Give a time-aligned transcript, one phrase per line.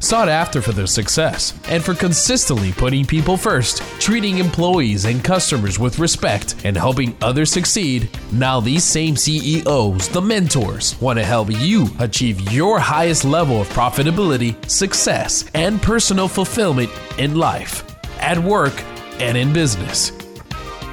[0.00, 5.78] Sought after for their success and for consistently putting people first, treating employees and customers
[5.78, 11.50] with respect, and helping others succeed, now these same CEOs, the mentors, want to help
[11.50, 17.84] you achieve your highest level of profitability, success, and personal fulfillment in life,
[18.20, 18.80] at work,
[19.18, 20.12] and in business.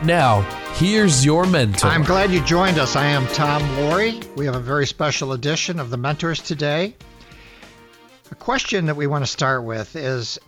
[0.04, 0.42] Now,
[0.74, 1.88] here's your mentor.
[1.90, 2.96] I'm glad you joined us.
[2.96, 4.36] I am Tom Loarie.
[4.36, 6.96] We have a very special edition of the Mentors today.
[8.32, 10.40] A question that we want to start with is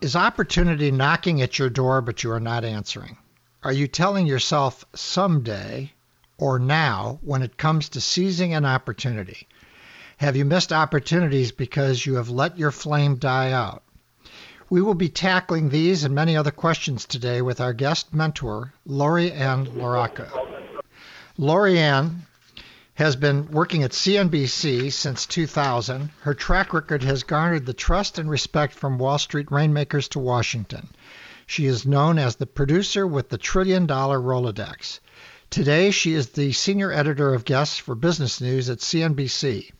[0.00, 3.16] Is opportunity knocking at your door but you are not answering?
[3.64, 5.92] Are you telling yourself someday
[6.38, 9.48] or now when it comes to seizing an opportunity?
[10.18, 13.82] Have you missed opportunities because you have let your flame die out?
[14.70, 19.66] We will be tackling these and many other questions today with our guest mentor, Lori-Ann
[19.66, 20.28] LaRocco.
[21.38, 22.25] Lori-Ann
[22.96, 26.10] has been working at CNBC since 2000.
[26.20, 30.88] Her track record has garnered the trust and respect from Wall Street rainmakers to Washington.
[31.46, 35.00] She is known as the producer with the trillion dollar Rolodex.
[35.50, 39.72] Today, she is the senior editor of guests for business news at CNBC.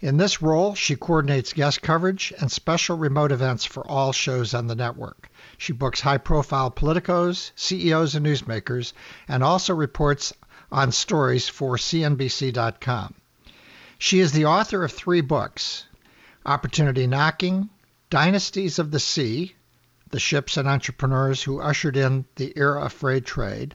[0.00, 4.66] In this role, she coordinates guest coverage and special remote events for all shows on
[4.66, 5.30] the network.
[5.56, 8.92] She books high profile politicos, CEOs, and newsmakers,
[9.28, 10.32] and also reports
[10.70, 13.14] on stories for CNBC.com.
[13.98, 15.84] She is the author of three books
[16.44, 17.70] Opportunity Knocking,
[18.10, 19.54] Dynasties of the Sea,
[20.10, 23.74] the ships and entrepreneurs who ushered in the era of freight trade,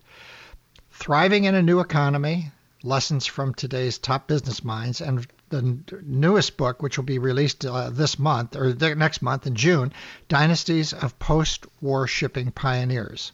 [0.91, 2.51] Thriving in a New Economy,
[2.83, 7.89] Lessons from Today's Top Business Minds, and the newest book, which will be released uh,
[7.89, 9.91] this month or next month in June,
[10.29, 13.31] Dynasties of Post War Shipping Pioneers.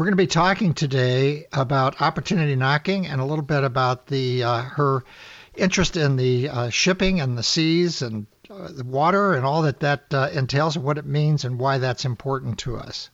[0.00, 4.44] We're going to be talking today about opportunity knocking and a little bit about the
[4.44, 5.04] uh, her
[5.54, 9.80] interest in the uh, shipping and the seas and uh, the water and all that
[9.80, 13.10] that uh, entails and what it means and why that's important to us.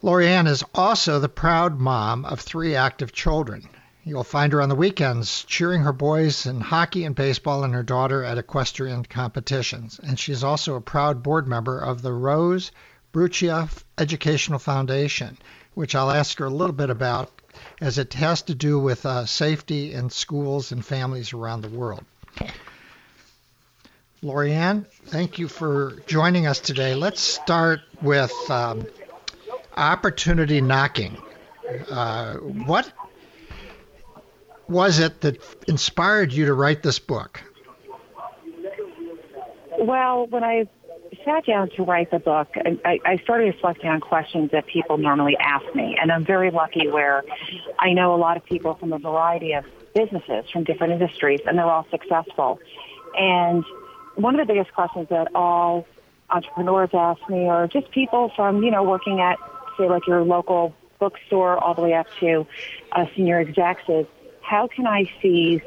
[0.00, 3.68] Lori-Ann is also the proud mom of three active children.
[4.04, 7.82] You'll find her on the weekends cheering her boys in hockey and baseball and her
[7.82, 9.98] daughter at equestrian competitions.
[10.00, 12.70] And she's also a proud board member of the Rose
[13.12, 15.38] Brucia Educational Foundation,
[15.74, 17.30] which I'll ask her a little bit about
[17.80, 22.04] as it has to do with uh, safety in schools and families around the world.
[24.20, 26.94] Lori-Ann, thank you for joining us today.
[26.94, 28.84] Let's start with um,
[29.76, 31.16] opportunity knocking.
[31.88, 32.90] Uh, what
[34.68, 35.38] was it that
[35.68, 37.40] inspired you to write this book?
[39.78, 40.66] Well, when I
[41.24, 42.48] sat down to write the book,
[42.84, 45.96] I, I started reflecting on questions that people normally ask me.
[46.00, 47.24] And I'm very lucky where
[47.78, 49.64] I know a lot of people from a variety of
[49.94, 52.60] businesses from different industries, and they're all successful.
[53.16, 53.64] And
[54.14, 55.86] one of the biggest questions that all
[56.30, 59.38] entrepreneurs ask me, or just people from, you know, working at,
[59.76, 62.46] say, like your local bookstore all the way up to
[62.92, 64.06] uh, senior execs is,
[64.42, 65.60] how can I seize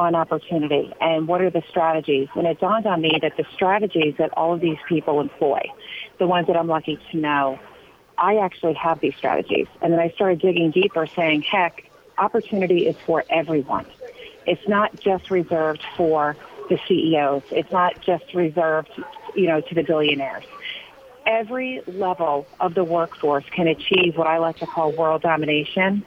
[0.00, 2.28] on opportunity and what are the strategies?
[2.34, 5.60] And it dawned on me that the strategies that all of these people employ,
[6.18, 7.58] the ones that I'm lucky to know,
[8.16, 9.66] I actually have these strategies.
[9.82, 13.86] And then I started digging deeper saying, heck, opportunity is for everyone.
[14.46, 16.36] It's not just reserved for
[16.70, 17.42] the CEOs.
[17.50, 18.90] It's not just reserved,
[19.34, 20.44] you know, to the billionaires
[21.26, 26.04] every level of the workforce can achieve what I like to call world domination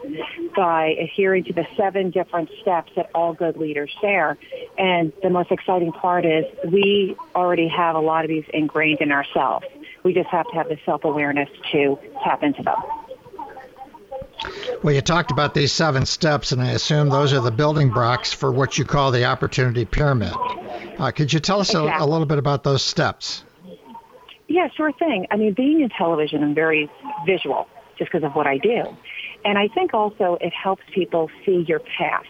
[0.56, 4.38] by adhering to the seven different steps that all good leaders share.
[4.78, 9.12] And the most exciting part is we already have a lot of these ingrained in
[9.12, 9.66] ourselves.
[10.03, 12.75] We just have to have the self-awareness to tap into them.
[14.83, 18.33] Well, you talked about these seven steps, and I assume those are the building blocks
[18.33, 20.33] for what you call the opportunity pyramid.
[20.98, 21.92] Uh, could you tell us exactly.
[21.92, 23.45] a, a little bit about those steps?
[24.48, 25.28] Yeah, sure thing.
[25.31, 26.90] I mean, being in television, I'm very
[27.25, 27.68] visual
[27.98, 28.84] just because of what I do.
[29.45, 32.25] And I think also it helps people see your path.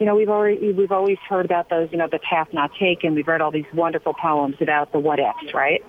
[0.00, 3.14] You know, we've already, we've always heard about those, you know, the path not taken.
[3.14, 5.84] We've read all these wonderful poems about the what ifs, right?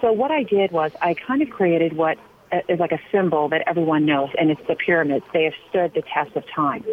[0.00, 2.18] So what I did was I kind of created what
[2.50, 5.24] uh, is like a symbol that everyone knows, and it's the pyramids.
[5.32, 6.84] They have stood the test of time.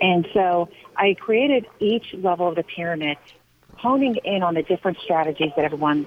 [0.00, 3.18] And so I created each level of the pyramid,
[3.76, 6.06] honing in on the different strategies that everyone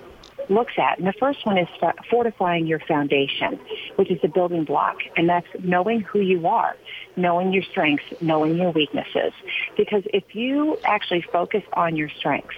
[0.50, 0.98] looks at.
[0.98, 1.68] And the first one is
[2.10, 3.60] fortifying your foundation,
[3.96, 4.98] which is the building block.
[5.16, 6.76] And that's knowing who you are,
[7.16, 9.34] knowing your strengths, knowing your weaknesses.
[9.78, 12.56] Because if you actually focus on your strengths,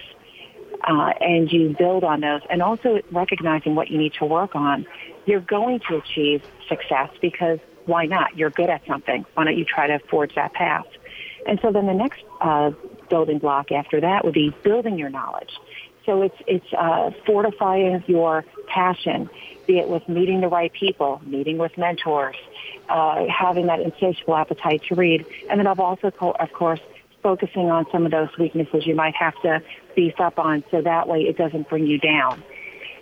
[0.84, 4.86] uh, and you build on those and also recognizing what you need to work on,
[5.26, 8.36] you're going to achieve success because why not?
[8.36, 9.24] You're good at something.
[9.34, 10.86] Why don't you try to forge that path?
[11.46, 12.72] And so then the next uh,
[13.08, 15.50] building block after that would be building your knowledge.
[16.08, 19.28] So it's it's uh, fortifying your passion,
[19.66, 22.36] be it with meeting the right people, meeting with mentors,
[22.88, 26.10] uh, having that insatiable appetite to read, and then I've also,
[26.40, 26.80] of course,
[27.22, 29.62] focusing on some of those weaknesses you might have to
[29.94, 32.42] beef up on, so that way it doesn't bring you down.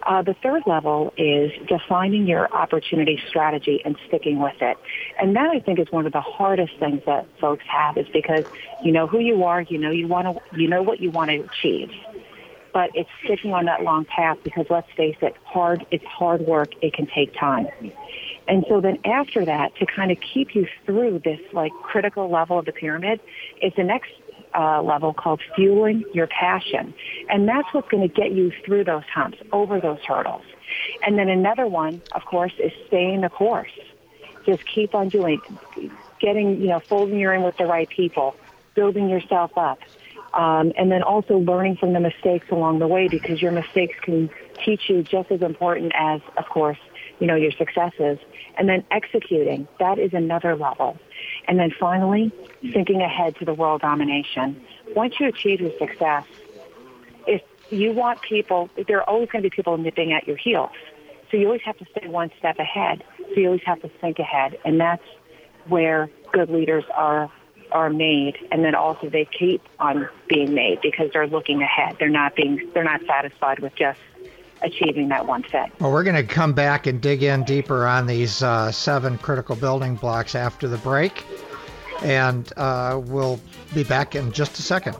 [0.04, 4.76] Uh, the third level is defining your opportunity strategy and sticking with it.
[5.20, 8.44] And that I think is one of the hardest things that folks have is because
[8.82, 11.30] you know who you are, you know you want to, you know what you want
[11.30, 11.90] to achieve.
[12.76, 16.74] But it's sticking on that long path because let's face it, hard, it's hard work.
[16.82, 17.68] It can take time.
[18.48, 22.58] And so then after that, to kind of keep you through this like critical level
[22.58, 23.18] of the pyramid,
[23.62, 24.10] is the next
[24.54, 26.92] uh, level called fueling your passion.
[27.30, 30.44] And that's what's going to get you through those humps, over those hurdles.
[31.06, 33.72] And then another one, of course, is staying the course.
[34.44, 35.40] Just keep on doing,
[36.20, 38.36] getting, you know, folding your in with the right people,
[38.74, 39.78] building yourself up.
[40.36, 44.28] Um, and then also learning from the mistakes along the way because your mistakes can
[44.62, 46.76] teach you just as important as, of course,
[47.18, 48.18] you know, your successes.
[48.58, 50.98] And then executing, that is another level.
[51.48, 54.60] And then finally, thinking ahead to the world domination.
[54.94, 56.26] Once you achieve your success,
[57.26, 60.70] if you want people, there are always going to be people nipping at your heels.
[61.30, 63.02] So you always have to stay one step ahead.
[63.18, 64.58] So you always have to think ahead.
[64.66, 65.02] And that's
[65.66, 67.32] where good leaders are
[67.72, 71.96] are made and then also they keep on being made because they're looking ahead.
[71.98, 73.98] They're not being they're not satisfied with just
[74.62, 75.78] achieving that one set.
[75.80, 79.56] Well, we're going to come back and dig in deeper on these uh, seven critical
[79.56, 81.24] building blocks after the break,
[82.02, 83.40] and uh, we'll
[83.74, 84.96] be back in just a second.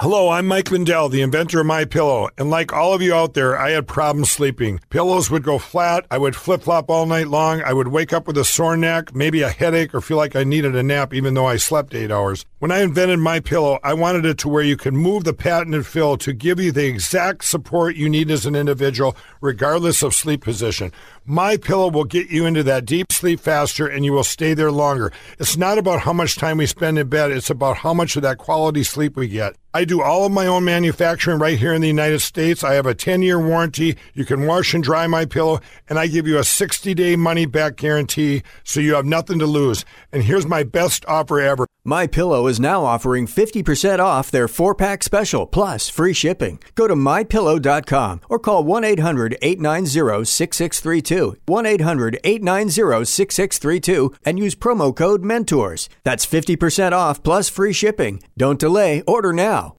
[0.00, 3.34] Hello, I'm Mike Lindell, the inventor of My Pillow, and like all of you out
[3.34, 4.80] there, I had problems sleeping.
[4.88, 8.38] Pillows would go flat, I would flip-flop all night long, I would wake up with
[8.38, 11.44] a sore neck, maybe a headache, or feel like I needed a nap even though
[11.44, 12.46] I slept 8 hours.
[12.60, 15.86] When I invented My Pillow, I wanted it to where you can move the patented
[15.86, 20.42] fill to give you the exact support you need as an individual regardless of sleep
[20.42, 20.92] position.
[21.30, 24.72] My Pillow will get you into that deep sleep faster and you will stay there
[24.72, 25.12] longer.
[25.38, 28.22] It's not about how much time we spend in bed, it's about how much of
[28.22, 29.54] that quality sleep we get.
[29.72, 32.64] I do all of my own manufacturing right here in the United States.
[32.64, 33.96] I have a 10-year warranty.
[34.14, 37.76] You can wash and dry my pillow and I give you a 60-day money back
[37.76, 39.84] guarantee so you have nothing to lose.
[40.10, 41.68] And here's my best offer ever.
[41.84, 46.58] My Pillow is now offering 50% off their 4-pack special plus free shipping.
[46.74, 51.19] Go to mypillow.com or call 1-800-890-6632.
[51.46, 55.88] 1-800-890-6632 and use promo code MENTORS.
[56.04, 58.22] That's 50% off plus free shipping.
[58.36, 59.76] Don't delay, order now.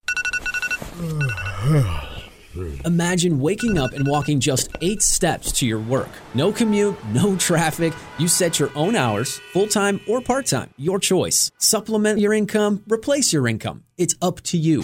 [2.85, 6.09] Imagine waking up and walking just eight steps to your work.
[6.33, 7.93] No commute, no traffic.
[8.17, 11.51] You set your own hours, full time or part time, your choice.
[11.59, 13.83] Supplement your income, replace your income.
[13.97, 14.83] It's up to you.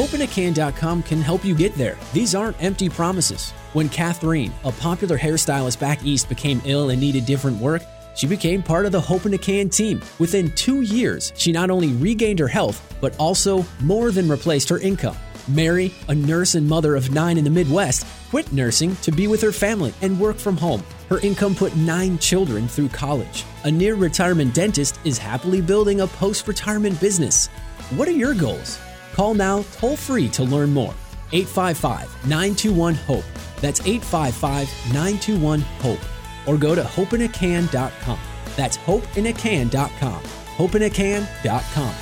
[0.00, 1.96] HopeInACan.com can help you get there.
[2.12, 3.52] These aren't empty promises.
[3.72, 7.82] When Catherine, a popular hairstylist back east, became ill and needed different work,
[8.16, 10.02] she became part of the Hope in a Can team.
[10.18, 14.78] Within two years, she not only regained her health, but also more than replaced her
[14.78, 15.16] income.
[15.46, 19.40] Mary, a nurse and mother of nine in the Midwest, quit nursing to be with
[19.40, 20.82] her family and work from home.
[21.08, 23.44] Her income put nine children through college.
[23.62, 27.46] A near retirement dentist is happily building a post retirement business.
[27.90, 28.80] What are your goals?
[29.12, 30.94] Call now toll free to learn more.
[31.32, 33.24] 855 921 HOPE.
[33.60, 35.98] That's 855 921 HOPE.
[36.46, 38.18] Or go to hopeinacan.com.
[38.56, 40.22] That's hopeinacan.com.
[40.22, 41.94] Hopeinacan.com.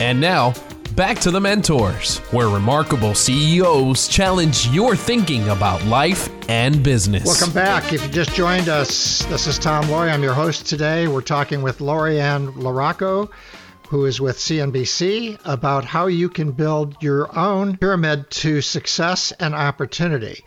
[0.00, 0.54] And now,
[0.96, 7.26] back to the mentors, where remarkable CEOs challenge your thinking about life and business.
[7.26, 7.92] Welcome back.
[7.92, 10.10] If you just joined us, this is Tom Loarie.
[10.10, 11.06] I'm your host today.
[11.06, 13.30] We're talking with Lori-Ann LaRocco,
[13.90, 19.54] who is with CNBC, about how you can build your own pyramid to success and
[19.54, 20.44] opportunity.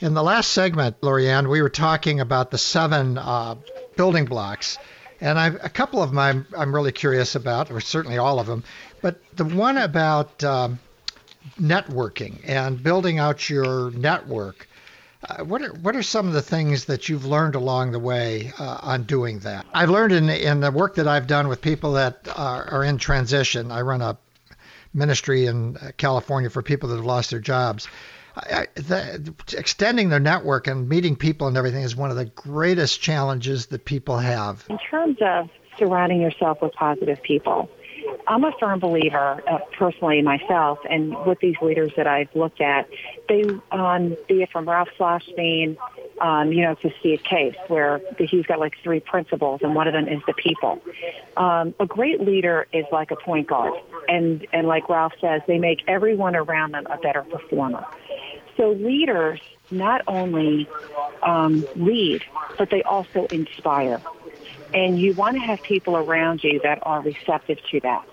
[0.00, 3.54] In the last segment, Lori-Ann, we were talking about the seven uh,
[3.96, 4.78] building blocks
[5.20, 8.46] and I've, a couple of them I'm, I'm really curious about, or certainly all of
[8.46, 8.64] them.
[9.02, 10.78] But the one about um,
[11.60, 14.66] networking and building out your network,
[15.28, 18.52] Uh, what are what are some of the things that you've learned along the way
[18.58, 19.66] uh, on doing that?
[19.74, 22.96] I've learned in in the work that I've done with people that are, are in
[22.96, 23.70] transition.
[23.70, 24.16] I run a
[24.94, 27.86] ministry in California for people that have lost their jobs.
[28.36, 33.00] I, the, extending their network and meeting people and everything is one of the greatest
[33.02, 34.64] challenges that people have.
[34.70, 37.68] In terms of surrounding yourself with positive people,
[38.30, 42.88] I'm a firm believer, uh, personally myself, and with these leaders that I've looked at,
[43.28, 45.76] they, um, be it from Ralph Schlosstein,
[46.20, 49.94] um, you know, to Steve Case, where he's got like three principles, and one of
[49.94, 50.80] them is the people.
[51.36, 53.72] Um, a great leader is like a point guard,
[54.08, 57.84] and and like Ralph says, they make everyone around them a better performer.
[58.56, 59.40] So leaders
[59.72, 60.68] not only
[61.24, 62.22] um, lead,
[62.56, 64.00] but they also inspire.
[64.72, 68.06] And you want to have people around you that are receptive to that.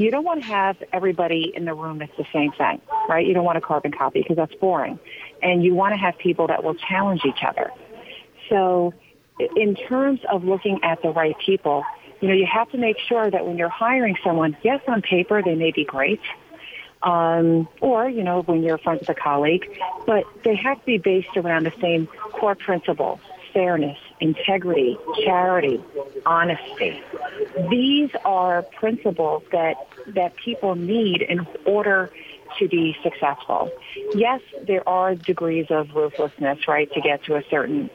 [0.00, 3.26] You don't want to have everybody in the room that's the same thing, right?
[3.26, 4.98] You don't want a carbon copy because that's boring.
[5.42, 7.70] And you want to have people that will challenge each other.
[8.48, 8.94] So
[9.56, 11.84] in terms of looking at the right people,
[12.22, 15.42] you know, you have to make sure that when you're hiring someone, yes, on paper
[15.42, 16.22] they may be great,
[17.02, 19.66] um, or, you know, when you're friends with a colleague,
[20.06, 23.20] but they have to be based around the same core principles,
[23.52, 25.82] fairness, integrity, charity,
[26.26, 27.02] honesty.
[27.70, 29.74] These are principles that,
[30.14, 32.10] that people need in order
[32.58, 33.70] to be successful.
[34.14, 37.90] Yes, there are degrees of ruthlessness, right, to get to a certain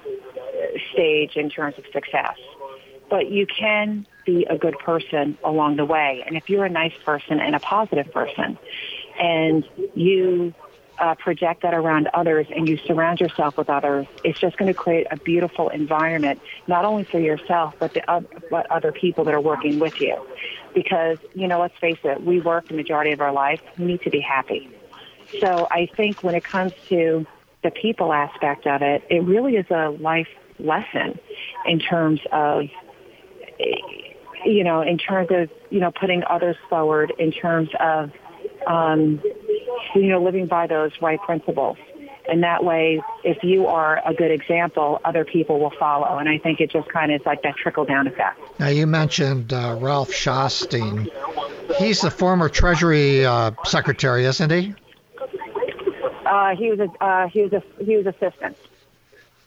[0.94, 2.38] stage in terms of success.
[3.10, 6.24] But you can be a good person along the way.
[6.26, 8.58] And if you're a nice person and a positive person,
[9.20, 9.64] and
[9.94, 10.54] you
[11.00, 14.74] uh, project that around others and you surround yourself with others, it's just going to
[14.74, 19.34] create a beautiful environment, not only for yourself, but the other, but other people that
[19.34, 20.26] are working with you.
[20.74, 23.60] Because, you know, let's face it, we work the majority of our life.
[23.78, 24.70] We need to be happy.
[25.42, 27.26] So I think when it comes to
[27.64, 30.28] the people aspect of it, it really is a life
[30.60, 31.20] lesson
[31.66, 32.66] in terms of,
[34.46, 38.12] you know, in terms of, you know, putting others forward, in terms of
[38.68, 39.22] um,
[39.96, 41.78] you know, living by those right principles.
[42.28, 46.18] And that way, if you are a good example, other people will follow.
[46.18, 48.40] And I think it just kind of is like that trickle down effect.
[48.60, 51.12] Now, you mentioned uh, Ralph Schlosstein.
[51.78, 54.74] He's the former Treasury uh, Secretary, isn't he?
[56.26, 58.58] Uh, he was a uh, he was a he was assistant.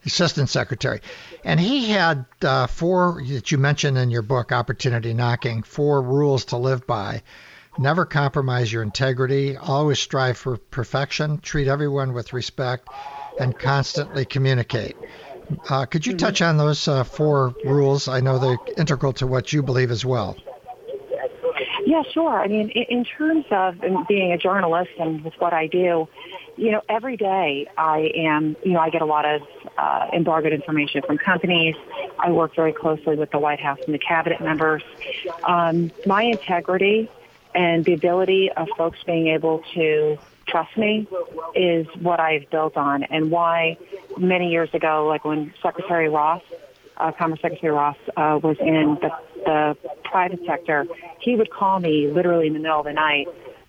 [0.07, 1.01] Assistant Secretary,
[1.45, 6.47] and he had uh, four that you mentioned in your book, Opportunity Knocking, four rules
[6.47, 7.23] to live by.
[7.79, 9.57] Never compromise your integrity.
[9.57, 11.39] Always strive for perfection.
[11.39, 12.89] Treat everyone with respect
[13.39, 14.97] and constantly communicate.
[15.69, 16.27] Uh, could you mm-hmm.
[16.27, 18.09] touch on those uh, four rules?
[18.09, 20.37] I know they're integral to what you believe as well.
[21.87, 22.39] Yeah, sure.
[22.39, 23.77] I mean, in, terms of
[24.09, 26.07] being a journalist and with what I do,
[26.57, 29.43] you know, every day I am, you know, I get a lot of
[29.79, 31.77] uh, embargoed information from companies.
[32.19, 34.83] I work very closely with the White House and the cabinet members.
[35.45, 37.09] Um, my integrity
[37.55, 41.07] and the ability of folks being able to trust me
[41.55, 43.77] is what I've built on and why
[44.17, 46.43] many years ago, like when Secretary Ross,
[46.97, 49.11] uh, Commerce Secretary Ross uh, was in the,
[49.45, 50.87] the private sector,
[51.21, 53.29] he would call me literally in the middle of the night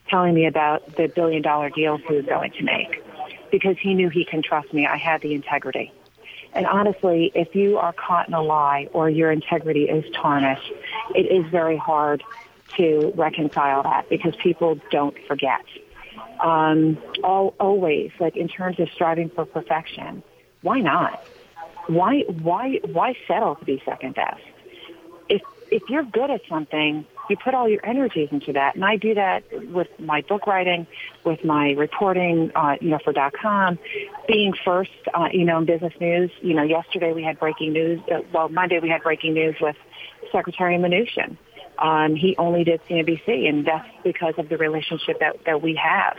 [0.10, 3.04] telling me about the billion dollar deals he was going to make
[3.52, 4.86] because he knew he can trust me.
[4.86, 5.94] I had the integrity.
[6.54, 10.72] And honestly, if you are caught in a lie or your integrity is tarnished,
[11.14, 12.24] it is very hard
[12.78, 15.62] to reconcile that because people don't forget.
[16.44, 20.24] Um, all, always, like in terms of striving for perfection,
[20.62, 21.24] why not?
[21.88, 24.42] Why, why, why settle to be second best?
[25.28, 28.76] If, if you're good at something, you put all your energies into that.
[28.76, 30.88] And I do that with my book writing,
[31.24, 33.78] with my reporting, uh, you know, for dot .com,
[34.28, 36.32] being first, uh, you know, in business news.
[36.42, 38.02] You know, yesterday we had breaking news.
[38.12, 39.76] Uh, well, Monday we had breaking news with
[40.32, 41.38] Secretary Mnuchin
[41.80, 46.18] um, he only did CNBC, and that's because of the relationship that, that we have.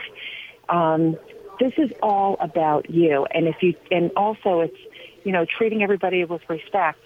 [0.67, 1.17] Um,
[1.59, 4.77] this is all about you, and if you, and also it's,
[5.23, 6.99] you know, treating everybody with respect.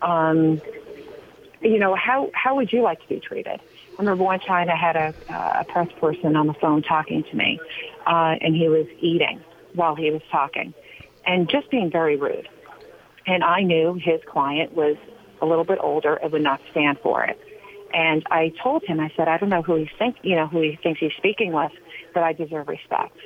[0.00, 0.62] Um,
[1.60, 3.60] you know, how how would you like to be treated?
[3.60, 5.14] I remember one time I had a,
[5.60, 7.60] a press person on the phone talking to me,
[8.06, 9.40] uh, and he was eating
[9.74, 10.72] while he was talking,
[11.26, 12.48] and just being very rude.
[13.26, 14.96] And I knew his client was
[15.42, 17.38] a little bit older and would not stand for it.
[17.92, 20.60] And I told him, I said, I don't know who he think, you know, who
[20.60, 21.72] he thinks he's speaking with,
[22.14, 23.16] but I deserve respect.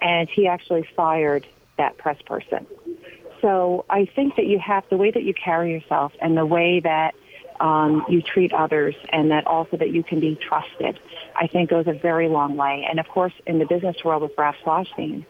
[0.00, 1.46] And he actually fired
[1.78, 2.66] that press person.
[3.40, 6.80] So I think that you have the way that you carry yourself and the way
[6.80, 7.14] that
[7.60, 10.98] um, you treat others and that also that you can be trusted,
[11.36, 12.86] I think goes a very long way.
[12.88, 15.24] And of course, in the business world with Ralph Schlosstein,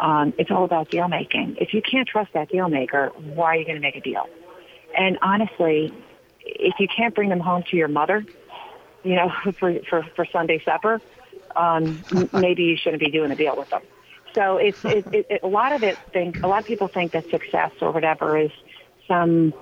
[0.00, 1.56] Um, it's all about deal making.
[1.60, 4.26] If you can't trust that deal maker, why are you going to make a deal?
[4.96, 5.92] And honestly,
[6.48, 8.26] if you can't bring them home to your mother,
[9.04, 11.00] you know, for for, for Sunday supper,
[11.56, 13.82] um, maybe you shouldn't be doing a deal with them.
[14.34, 15.98] So it's it, it, it, a lot of it.
[16.12, 18.50] Think a lot of people think that success or whatever is
[19.06, 19.54] some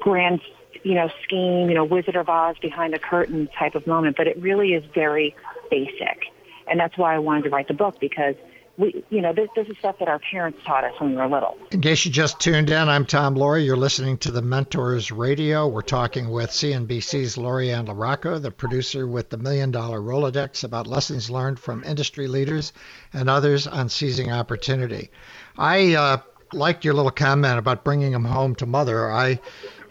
[0.00, 0.40] grand,
[0.82, 4.26] you know, scheme, you know, Wizard of Oz behind the curtain type of moment, but
[4.26, 5.34] it really is very
[5.70, 6.24] basic,
[6.66, 8.34] and that's why I wanted to write the book because
[8.76, 11.28] we, you know, this, this is stuff that our parents taught us when we were
[11.28, 11.56] little.
[11.70, 13.64] In case you just tuned in, I'm Tom Loarie.
[13.64, 15.68] You're listening to the Mentors Radio.
[15.68, 21.30] We're talking with CNBC's Lori-Ann LaRocco, the producer with the Million Dollar Rolodex, about lessons
[21.30, 22.72] learned from industry leaders
[23.12, 25.10] and others on seizing opportunity.
[25.56, 26.16] I uh,
[26.52, 29.10] liked your little comment about bringing them home to mother.
[29.10, 29.38] I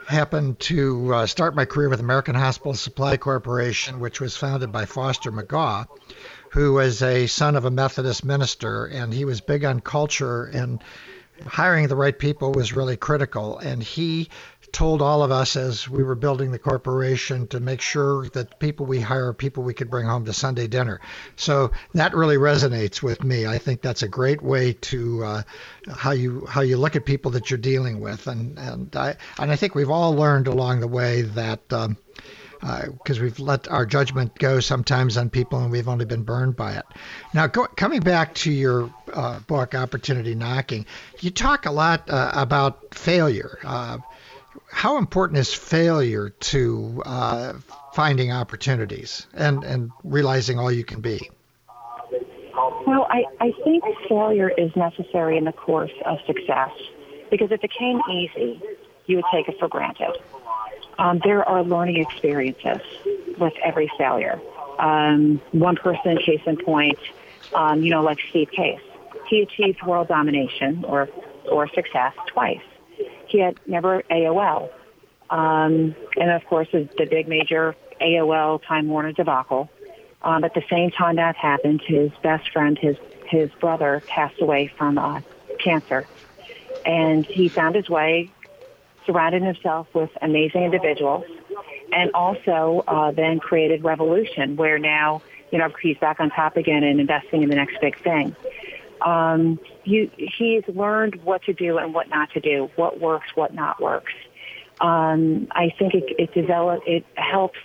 [0.10, 4.84] happened to uh, start my career with American Hospital Supply Corporation, which was founded by
[4.84, 5.88] Foster McGaw
[6.53, 10.83] who was a son of a Methodist minister, and he was big on culture and
[11.48, 13.57] hiring the right people was really critical.
[13.57, 14.29] And he
[14.72, 18.86] told all of us as we were building the corporation to make sure that people
[18.86, 21.01] we hire are people we could bring home to Sunday dinner.
[21.38, 23.48] So that really resonates with me.
[23.48, 25.43] I think that's a great way to uh,
[25.91, 29.51] how you how you look at people that you're dealing with, and and I and
[29.51, 31.74] I think we've all learned along the way that.
[31.74, 31.98] Um,
[32.63, 36.55] because uh, we've let our judgment go sometimes on people and we've only been burned
[36.55, 36.86] by it.
[37.34, 40.86] Now, go, coming back to your uh, book, Opportunity Knocking,
[41.20, 43.60] you talk a lot uh, about failure.
[43.63, 43.98] Uh,
[44.72, 47.53] how important is failure to uh,
[47.93, 51.29] finding opportunities and, and realizing all you can be?
[52.88, 56.72] Well, I, I think failure is necessary in the course of success
[57.29, 58.62] because if it came easy,
[59.05, 60.17] you would take it for granted
[60.98, 62.82] um, there are learning experiences
[63.38, 64.40] with every failure.
[64.80, 67.00] Um, one person, case in point,
[67.54, 68.82] um, you know, like Steve Case.
[69.28, 71.10] He achieved world domination or
[71.50, 72.62] or success twice.
[73.28, 74.70] He had never AOL,
[75.30, 79.70] um, and of course the, big major AOL Time Warner debacle.
[80.22, 82.98] Um, at the same time that happened, his best friend, his
[83.28, 85.22] his brother, passed away from uh,
[85.60, 86.06] cancer,
[86.86, 88.32] and he found his way
[89.05, 91.25] surrounded himself with amazing individuals,
[91.92, 96.83] and also uh, then created Revolution, where now you know he's back on top again
[96.83, 98.35] and investing in the next big thing.
[99.01, 103.53] Um, you, he's learned what to do and what not to do, what works, what
[103.53, 104.13] not works.
[104.79, 107.59] Um, I think it, it develop it helps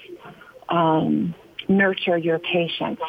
[0.69, 1.35] um,
[1.69, 3.01] nurture your patience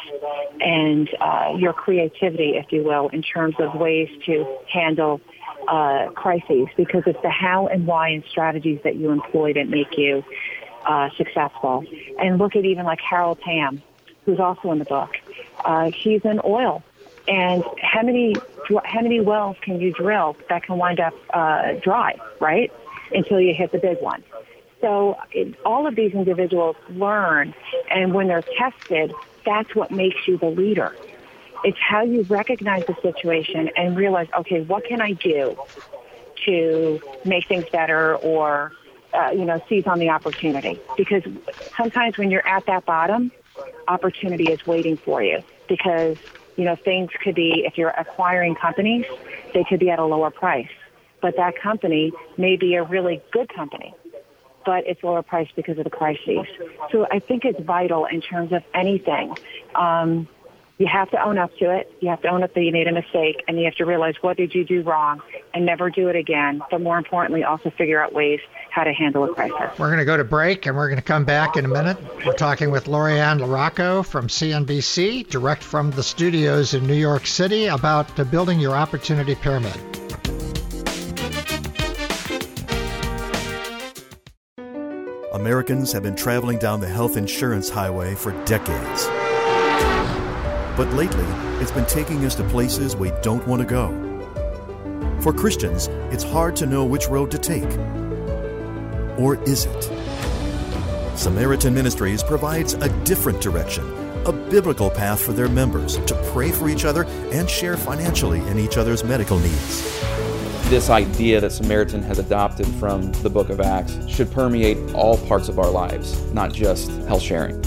[0.60, 5.20] and uh, your creativity, if you will, in terms of ways to handle
[5.68, 9.96] uh, crises because it's the how and why and strategies that you employ that make
[9.96, 10.24] you
[10.86, 11.84] uh, successful.
[12.18, 13.82] And look at even like Harold Hamm,
[14.24, 15.10] who's also in the book.
[15.64, 16.82] Uh, he's in oil,
[17.28, 18.34] and how many
[18.84, 22.72] how many wells can you drill that can wind up uh, dry, right?
[23.12, 24.22] Until you hit the big one.
[24.80, 27.54] So it, all of these individuals learn,
[27.90, 29.12] and when they're tested,
[29.44, 30.96] that's what makes you the leader.
[31.64, 35.56] It's how you recognize the situation and realize, okay, what can I do
[36.46, 38.72] to make things better or,
[39.12, 40.80] uh, you know, seize on the opportunity?
[40.96, 41.22] Because
[41.76, 43.30] sometimes when you're at that bottom,
[43.88, 46.16] opportunity is waiting for you because,
[46.56, 49.04] you know, things could be, if you're acquiring companies,
[49.52, 50.68] they could be at a lower price.
[51.20, 53.94] But that company may be a really good company
[54.64, 56.46] but it's lower priced because of the crises.
[56.92, 59.34] So I think it's vital in terms of anything.
[59.74, 60.28] Um,
[60.80, 61.94] you have to own up to it.
[62.00, 64.14] You have to own up that you made a mistake and you have to realize
[64.22, 65.20] what did you do wrong
[65.52, 66.62] and never do it again.
[66.70, 68.40] But more importantly, also figure out ways
[68.70, 69.78] how to handle a crisis.
[69.78, 71.98] We're going to go to break and we're going to come back in a minute.
[72.24, 77.66] We're talking with Lori-Ann LaRocco from CNBC, direct from the studios in New York City
[77.66, 79.78] about building your opportunity pyramid.
[85.34, 89.10] Americans have been traveling down the health insurance highway for decades
[90.80, 91.26] but lately,
[91.60, 93.90] it's been taking us to places we don't want to go.
[95.20, 97.70] For Christians, it's hard to know which road to take.
[99.18, 99.82] Or is it?
[101.18, 103.84] Samaritan Ministries provides a different direction,
[104.24, 108.58] a biblical path for their members to pray for each other and share financially in
[108.58, 110.00] each other's medical needs.
[110.70, 115.50] This idea that Samaritan has adopted from the book of Acts should permeate all parts
[115.50, 117.60] of our lives, not just health sharing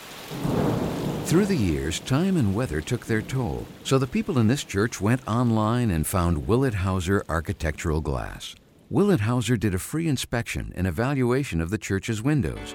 [1.27, 5.03] Through the years, time and weather took their toll, so the people in this church
[5.03, 8.55] went online and found Willet Hauser Architectural Glass.
[8.88, 12.74] Willet Hauser did a free inspection and evaluation of the church's windows.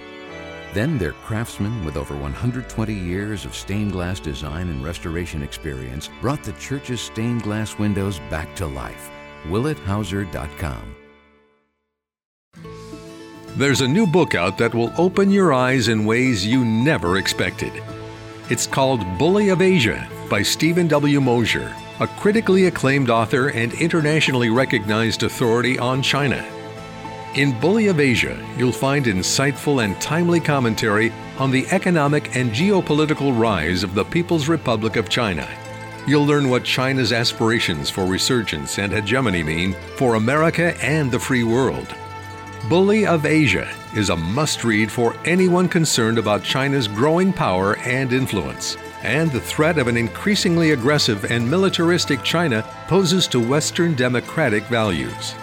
[0.76, 6.44] Then their craftsmen with over 120 years of stained glass design and restoration experience brought
[6.44, 9.10] the church's stained glass windows back to life.
[9.46, 10.96] WilletHauser.com.
[13.60, 17.74] There's a new book out that will open your eyes in ways you never expected.
[18.50, 21.20] It's called Bully of Asia by Steven W.
[21.20, 26.42] Mosher, a critically acclaimed author and internationally recognized authority on China.
[27.36, 33.38] In Bully of Asia, you'll find insightful and timely commentary on the economic and geopolitical
[33.38, 35.46] rise of the People's Republic of China.
[36.08, 41.44] You'll learn what China's aspirations for resurgence and hegemony mean for America and the free
[41.44, 41.94] world.
[42.70, 48.14] Bully of Asia is a must read for anyone concerned about China's growing power and
[48.14, 54.66] influence, and the threat of an increasingly aggressive and militaristic China poses to Western democratic
[54.66, 55.34] values.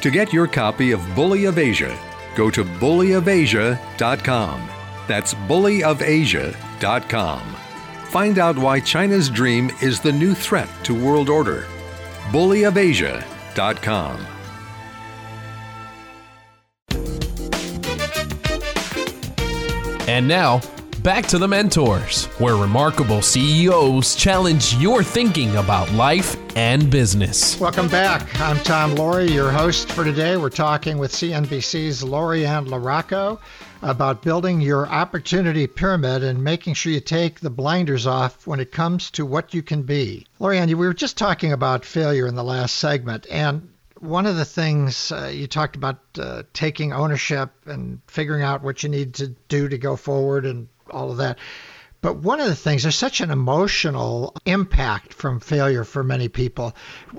[0.00, 1.94] To get your copy of Bully of Asia,
[2.34, 4.70] go to bullyofasia.com.
[5.06, 7.40] That's bullyofasia.com.
[8.04, 11.66] Find out why China's dream is the new threat to world order.
[12.30, 14.26] bullyofasia.com.
[20.08, 20.60] And now,
[21.04, 27.58] back to the mentors, where remarkable CEOs challenge your thinking about life and business.
[27.60, 28.40] Welcome back.
[28.40, 30.36] I'm Tom Loarie, your host for today.
[30.36, 33.38] We're talking with CNBC's Lori-Ann LaRocco
[33.82, 38.72] about building your opportunity pyramid and making sure you take the blinders off when it
[38.72, 40.26] comes to what you can be.
[40.40, 43.68] Lori-Ann, we were just talking about failure in the last segment, and
[44.02, 48.82] one of the things uh, you talked about uh, taking ownership and figuring out what
[48.82, 51.38] you need to do to go forward and all of that.
[52.02, 56.74] But one of the things, there's such an emotional impact from failure for many people.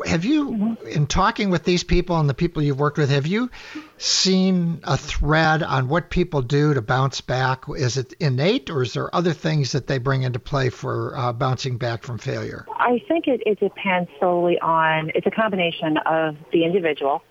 [0.05, 3.49] Have you, in talking with these people and the people you've worked with, have you
[3.97, 7.63] seen a thread on what people do to bounce back?
[7.69, 11.31] Is it innate, or is there other things that they bring into play for uh,
[11.31, 12.65] bouncing back from failure?
[12.77, 17.23] I think it, it depends solely on, it's a combination of the individual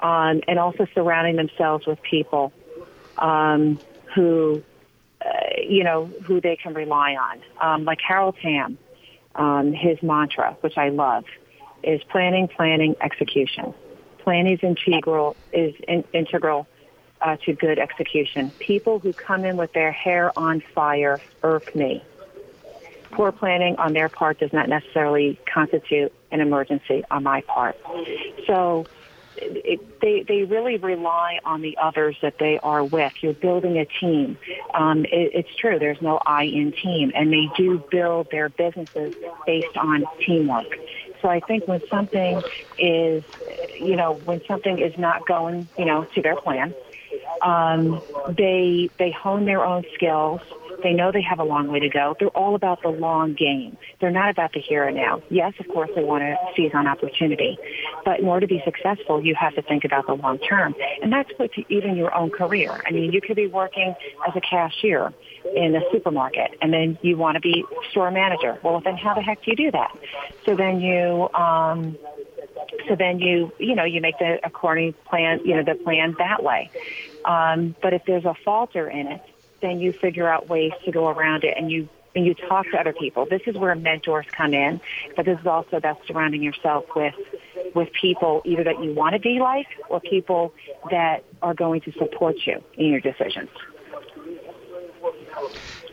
[0.00, 2.54] um, and also surrounding themselves with people
[3.18, 3.78] um,
[4.14, 4.62] who
[5.62, 7.40] you know, who they can rely on.
[7.60, 8.78] Um, like Harold Hamm,
[9.34, 11.24] um, his mantra, which I love,
[11.82, 13.74] is planning, planning, execution.
[14.18, 16.66] Planning is integral, is in, integral
[17.20, 18.50] uh, to good execution.
[18.58, 22.02] People who come in with their hair on fire irk me.
[23.12, 27.76] Poor planning on their part does not necessarily constitute an emergency on my part.
[28.46, 28.86] So
[29.36, 33.12] it, they they really rely on the others that they are with.
[33.20, 34.38] You're building a team.
[34.74, 35.78] Um, it, it's true.
[35.78, 39.14] There's no I in team, and they do build their businesses
[39.46, 40.66] based on teamwork.
[41.22, 42.42] So I think when something
[42.78, 43.22] is,
[43.78, 46.74] you know, when something is not going, you know, to their plan,
[47.42, 48.02] um,
[48.36, 50.40] they they hone their own skills
[50.82, 52.16] they know they have a long way to go.
[52.18, 53.76] They're all about the long game.
[54.00, 55.22] They're not about the here and now.
[55.30, 57.58] Yes, of course, they want to seize on opportunity.
[58.04, 60.74] But in order to be successful, you have to think about the long term.
[61.02, 62.80] And that's what even your own career.
[62.86, 63.94] I mean, you could be working
[64.26, 65.12] as a cashier
[65.54, 68.58] in a supermarket and then you want to be store manager.
[68.62, 69.96] Well, then how the heck do you do that?
[70.44, 71.96] So then you, um,
[72.88, 76.42] so then you, you know, you make the according plan, you know, the plan that
[76.42, 76.70] way.
[77.24, 79.22] Um, but if there's a falter in it,
[79.60, 82.76] then you figure out ways to go around it and you and you talk to
[82.76, 83.26] other people.
[83.26, 84.80] This is where mentors come in,
[85.14, 87.14] but this is also about surrounding yourself with
[87.74, 90.52] with people either that you want to be like or people
[90.90, 93.50] that are going to support you in your decisions.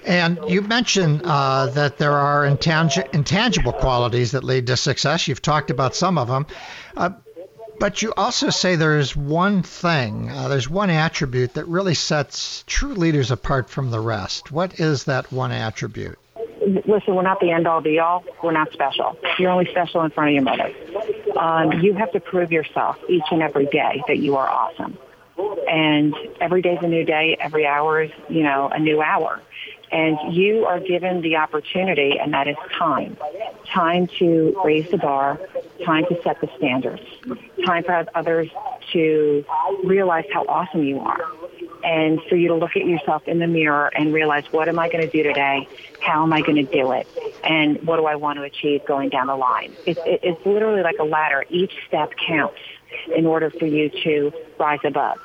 [0.05, 5.27] And you mentioned uh, that there are intang- intangible qualities that lead to success.
[5.27, 6.47] You've talked about some of them.
[6.95, 7.09] Uh,
[7.79, 12.93] but you also say there's one thing, uh, there's one attribute that really sets true
[12.93, 14.51] leaders apart from the rest.
[14.51, 16.17] What is that one attribute?
[16.85, 18.23] Listen, we're not the end all be all.
[18.43, 19.17] We're not special.
[19.39, 20.73] You're only special in front of your mother.
[21.37, 24.97] Um, you have to prove yourself each and every day that you are awesome.
[25.69, 27.37] And every day's a new day.
[27.39, 29.41] Every hour is, you know, a new hour.
[29.91, 33.15] And you are given the opportunity, and that is time.
[33.67, 35.39] Time to raise the bar,
[35.85, 37.01] time to set the standards,
[37.65, 38.49] time for others
[38.93, 39.45] to
[39.83, 41.25] realize how awesome you are,
[41.83, 44.89] and for you to look at yourself in the mirror and realize what am I
[44.89, 45.67] going to do today?
[45.99, 47.07] How am I going to do it?
[47.43, 49.75] And what do I want to achieve going down the line?
[49.85, 51.45] It's, it's literally like a ladder.
[51.49, 52.59] Each step counts
[53.15, 55.19] in order for you to rise above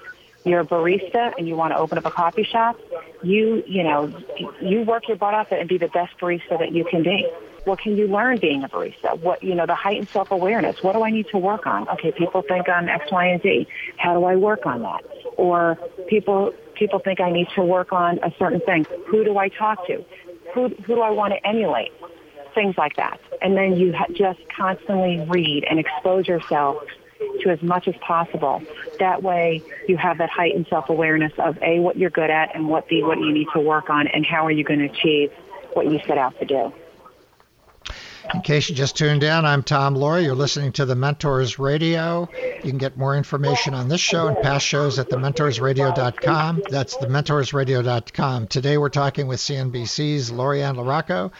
[0.44, 2.78] you're a barista and you want to open up a coffee shop,
[3.22, 4.12] you, you know,
[4.60, 7.30] you work your butt off and be the best barista that you can be.
[7.64, 9.18] What can you learn being a barista?
[9.20, 10.82] What, you know, the heightened self-awareness.
[10.82, 11.88] What do I need to work on?
[11.90, 13.68] Okay, people think I'm X, Y, and Z.
[13.98, 15.04] How do I work on that?
[15.36, 18.86] Or people, people think I need to work on a certain thing.
[19.06, 20.04] Who do I talk to?
[20.54, 21.92] Who, who do I want to emulate?
[22.54, 23.20] Things like that.
[23.40, 26.82] And then you ha- just constantly read and expose yourself
[27.42, 28.60] to as much as possible.
[28.98, 32.88] That way you have that heightened self-awareness of A, what you're good at and what
[32.88, 35.32] B, what you need to work on and how are you going to achieve
[35.74, 36.72] what you set out to do.
[38.34, 40.24] In case you just tuned in, I'm Tom Loarie.
[40.24, 42.28] You're listening to the Mentors Radio.
[42.62, 46.62] You can get more information on this show and past shows at thementorsradio.com.
[46.70, 48.46] That's thementorsradio.com.
[48.46, 51.32] Today we're talking with CNBC's Lori-Ann LaRocco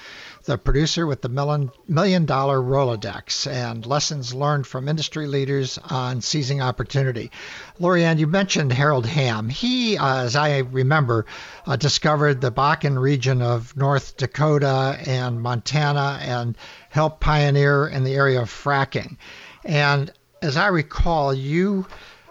[0.44, 6.20] the producer with the million, million dollar Rolodex and lessons learned from industry leaders on
[6.20, 7.30] seizing opportunity.
[7.78, 9.48] Lori-Ann, you mentioned Harold Hamm.
[9.48, 11.26] He, uh, as I remember,
[11.66, 16.56] uh, discovered the Bakken region of North Dakota and Montana and
[16.88, 19.16] helped pioneer in the area of fracking.
[19.64, 21.86] And as I recall, you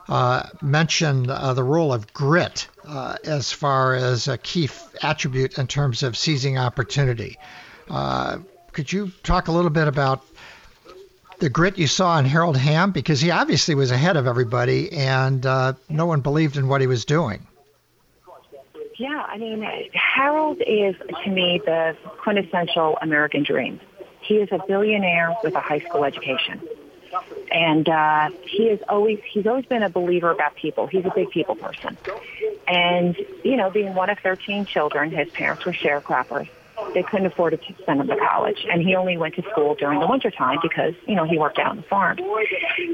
[0.10, 5.58] uh, mentioned uh, the role of grit uh, as far as a key f- attribute
[5.58, 7.38] in terms of seizing opportunity.
[7.92, 8.40] Uh,
[8.72, 10.26] could you talk a little bit about
[11.40, 12.92] the grit you saw in Harold Hamm?
[12.92, 16.88] Because he obviously was ahead of everybody, and uh, no one believed in what he
[16.88, 17.46] was doing.
[18.98, 23.80] Yeah, I mean, Harold is to me the quintessential American dream.
[24.22, 26.62] He is a billionaire with a high school education,
[27.52, 30.88] and uh, he is always he's always been a believer about people.
[30.88, 31.98] He's a big people person,
[32.68, 36.48] and you know, being one of thirteen children, his parents were sharecroppers
[36.94, 38.66] they couldn't afford to send him to college.
[38.70, 41.68] And he only went to school during the wintertime because, you know, he worked out
[41.68, 42.18] on the farm.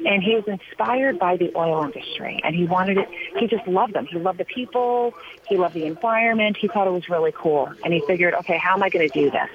[0.05, 3.93] And he was inspired by the oil industry and he wanted it, he just loved
[3.93, 4.05] them.
[4.05, 5.13] He loved the people.
[5.47, 6.57] He loved the environment.
[6.57, 7.71] He thought it was really cool.
[7.83, 9.49] And he figured, okay, how am I going to do this?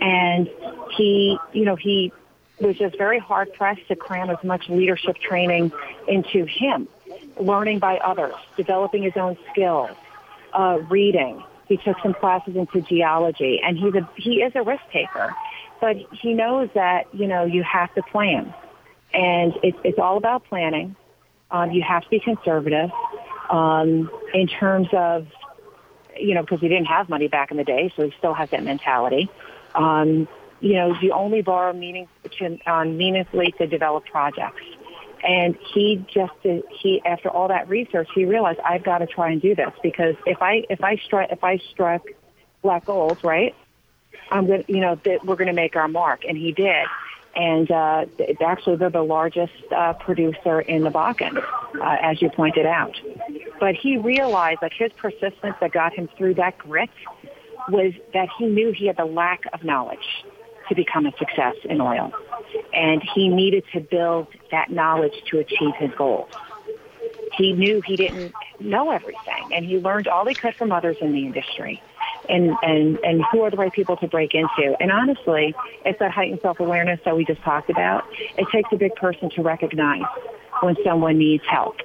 [0.00, 0.48] And
[0.96, 2.12] he, you know, he
[2.60, 5.72] was just very hard pressed to cram as much leadership training
[6.06, 6.88] into him,
[7.38, 9.90] learning by others, developing his own skills,
[10.52, 14.82] uh, reading, he took some classes into geology, and he's a he is a risk
[14.92, 15.34] taker,
[15.80, 18.52] but he knows that you know you have to plan,
[19.14, 20.96] and it's it's all about planning.
[21.52, 22.90] Um, you have to be conservative
[23.50, 25.28] um, in terms of
[26.18, 28.50] you know because he didn't have money back in the day, so he still has
[28.50, 29.30] that mentality.
[29.76, 30.26] Um,
[30.58, 34.60] you know, you only borrow meaning to, um, meaningfully to develop projects.
[35.22, 39.40] And he just he after all that research, he realized I've got to try and
[39.40, 42.02] do this because if I if I struck if I struck
[42.62, 43.54] black gold, right?
[44.30, 46.86] I'm gonna you know that we're gonna make our mark, and he did.
[47.36, 48.06] And uh,
[48.44, 53.00] actually, they're the largest uh, producer in the Bakken, uh, as you pointed out.
[53.60, 56.90] But he realized that his persistence that got him through that grit
[57.68, 60.24] was that he knew he had the lack of knowledge
[60.70, 62.12] to become a success in oil.
[62.72, 66.30] And he needed to build that knowledge to achieve his goals.
[67.36, 71.12] He knew he didn't know everything and he learned all he could from others in
[71.12, 71.82] the industry
[72.28, 74.76] and, and, and who are the right people to break into.
[74.80, 75.54] And honestly,
[75.84, 78.04] it's that heightened self-awareness that we just talked about.
[78.36, 80.04] It takes a big person to recognize
[80.60, 81.76] when someone needs help.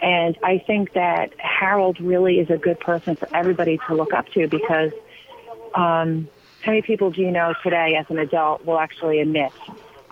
[0.00, 4.28] And I think that Harold really is a good person for everybody to look up
[4.30, 4.92] to because
[5.74, 6.28] um,
[6.62, 9.52] how many people do you know today as an adult will actually admit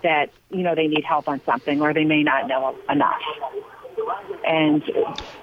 [0.03, 3.21] that, you know, they need help on something or they may not know enough?
[4.47, 4.83] And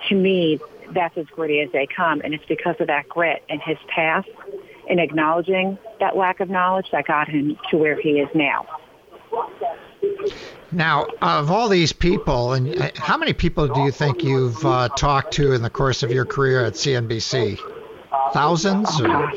[0.09, 0.61] to me,
[0.93, 2.21] that's as gritty as they come.
[2.23, 4.29] And it's because of that grit and his past
[4.89, 8.67] and acknowledging that lack of knowledge that got him to where he is now.
[10.73, 14.89] Now, of all these people, and uh, how many people do you think you've uh,
[14.97, 17.59] talked to in the course of your career at CNBC?
[18.33, 19.01] Thousands?
[19.01, 19.33] Or?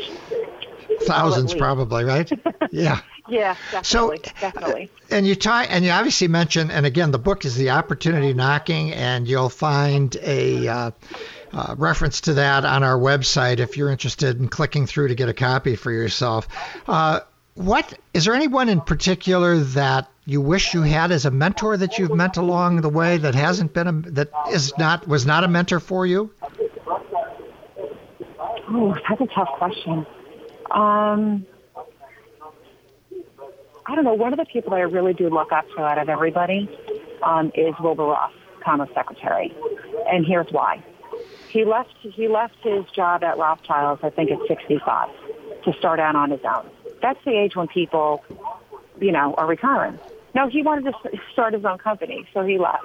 [1.02, 2.32] Thousands probably, right?
[2.70, 3.00] Yeah.
[3.30, 4.92] yeah, definitely, so, definitely.
[5.10, 8.94] And you tie, and you obviously mentioned, and again, the book is the opportunity knocking,
[8.94, 10.68] and you'll find a.
[10.68, 10.92] Uh,
[11.54, 15.30] uh, reference to that on our website if you're interested in clicking through to get
[15.30, 16.48] a copy for yourself.
[16.88, 17.22] Uh,
[17.58, 21.98] what is there anyone in particular that you wish you had as a mentor that
[21.98, 25.48] you've met along the way that hasn't been a, that is not was not a
[25.48, 26.32] mentor for you?
[28.70, 30.06] Oh, that's a tough question.
[30.72, 31.46] Um,
[33.86, 34.14] I don't know.
[34.14, 36.70] One of the people that I really do look up to out of everybody
[37.24, 39.54] um, is Wilbur Ross, Commerce Secretary,
[40.08, 40.84] and here's why.
[41.50, 41.94] He left.
[42.02, 45.10] He left his job at Rothschild's, I think, at 65,
[45.64, 46.70] to start out on his own.
[47.02, 48.24] That's the age when people,
[49.00, 49.98] you know, are retiring.
[50.36, 52.84] No, he wanted to start his own company, so he left.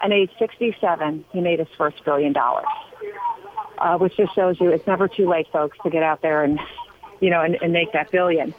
[0.00, 2.66] And at age 67, he made his first billion dollars,
[3.78, 6.60] uh, which just shows you it's never too late, folks, to get out there and,
[7.20, 8.54] you know, and, and make that billion.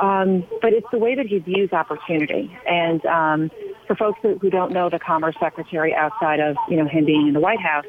[0.00, 2.56] Um, but it's the way that he views opportunity.
[2.66, 3.50] And um,
[3.86, 7.26] for folks who, who don't know the Commerce Secretary outside of, you know, him being
[7.26, 7.84] in the White House,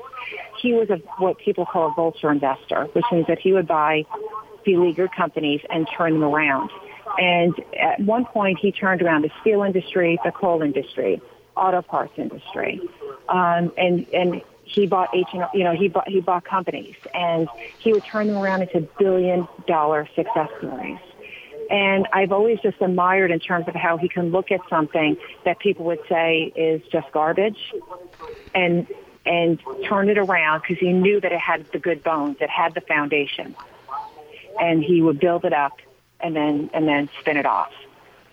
[0.61, 4.05] he was a, what people call a vulture investor, which means that he would buy
[4.65, 6.69] beleaguered companies and turn them around.
[7.17, 11.21] And at one point, he turned around the steel industry, the coal industry,
[11.55, 12.81] auto parts industry,
[13.27, 17.47] um, and and he bought H and you know he bought he bought companies, and
[17.79, 20.99] he would turn them around into billion dollar success stories.
[21.69, 25.59] And I've always just admired in terms of how he can look at something that
[25.59, 27.73] people would say is just garbage,
[28.53, 28.87] and
[29.25, 32.73] and turn it around because he knew that it had the good bones, it had
[32.73, 33.55] the foundation,
[34.59, 35.77] and he would build it up
[36.19, 37.71] and then and then spin it off.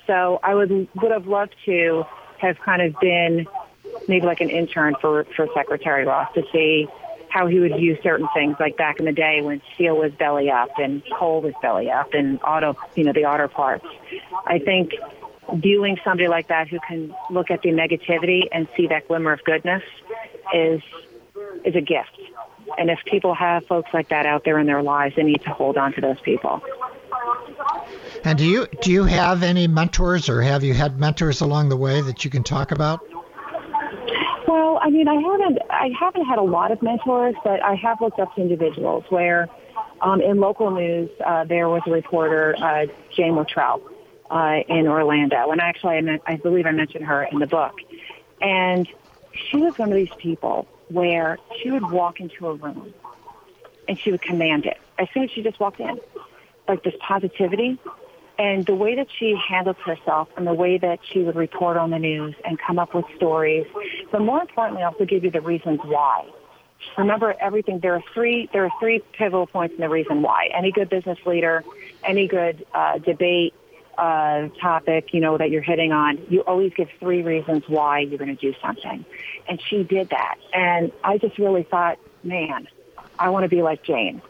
[0.07, 2.05] So I would would have loved to
[2.39, 3.47] have kind of been
[4.09, 6.89] maybe like an intern for for Secretary Ross to see
[7.29, 10.51] how he would view certain things like back in the day when steel was belly
[10.51, 13.87] up and coal was belly up and auto you know the auto parts.
[14.47, 14.95] I think
[15.55, 19.45] viewing somebody like that who can look at the negativity and see that glimmer of
[19.45, 19.83] goodness
[20.55, 20.83] is
[21.65, 22.19] is a gift.
[22.79, 25.51] And if people have folks like that out there in their lives, they need to
[25.51, 26.63] hold on to those people.
[28.25, 31.77] And do you do you have any mentors, or have you had mentors along the
[31.77, 33.01] way that you can talk about?
[34.87, 38.21] I mean, I haven't I haven't had a lot of mentors, but I have looked
[38.21, 39.49] up to individuals where,
[40.01, 43.83] um, in local news, uh, there was a reporter, uh, Jane Luttrell,
[44.31, 47.75] uh, in Orlando, and actually, I, meant, I believe I mentioned her in the book,
[48.41, 48.87] and
[49.51, 52.95] she was one of these people where she would walk into a room
[53.89, 54.77] and she would command it.
[55.01, 55.99] As soon as she just walked in
[56.69, 57.77] like this positivity
[58.39, 61.91] and the way that she handled herself and the way that she would report on
[61.91, 63.67] the news and come up with stories,
[64.13, 66.29] but more importantly, also give you the reasons why.
[66.99, 67.81] Remember everything.
[67.81, 68.49] There are three.
[68.53, 70.51] There are three pivotal points in the reason why.
[70.55, 71.65] Any good business leader,
[72.05, 73.55] any good uh, debate
[73.97, 78.19] uh, topic, you know, that you're hitting on, you always give three reasons why you're
[78.19, 79.05] going to do something.
[79.49, 80.37] And she did that.
[80.53, 82.69] And I just really thought, man,
[83.19, 84.21] I want to be like Jane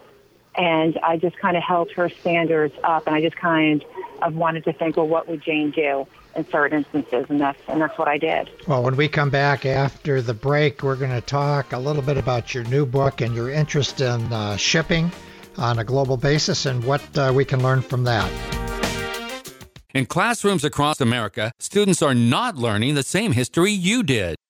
[0.56, 3.84] and I just kind of held her standards up, and I just kind
[4.22, 7.80] of wanted to think, well, what would Jane do in certain instances, and that's and
[7.80, 8.50] that's what I did.
[8.66, 12.16] Well, when we come back after the break, we're going to talk a little bit
[12.16, 15.10] about your new book and your interest in uh, shipping
[15.58, 18.30] on a global basis, and what uh, we can learn from that.
[19.94, 24.36] In classrooms across America, students are not learning the same history you did.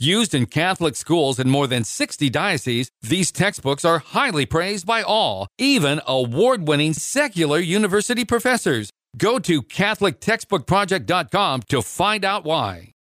[0.00, 5.02] Used in Catholic schools in more than 60 dioceses, these textbooks are highly praised by
[5.02, 8.92] all, even award winning secular university professors.
[9.16, 12.92] Go to CatholicTextbookProject.com to find out why.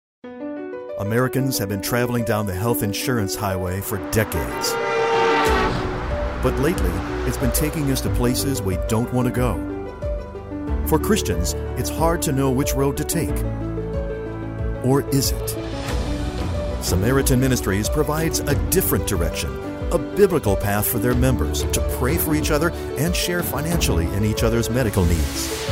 [0.97, 4.71] Americans have been traveling down the health insurance highway for decades.
[6.41, 6.89] But lately,
[7.27, 9.53] it's been taking us to places we don't want to go.
[10.87, 13.37] For Christians, it's hard to know which road to take.
[14.83, 15.66] Or is it?
[16.81, 19.49] Samaritan Ministries provides a different direction,
[19.91, 24.23] a biblical path for their members to pray for each other and share financially in
[24.23, 25.67] each other's medical needs.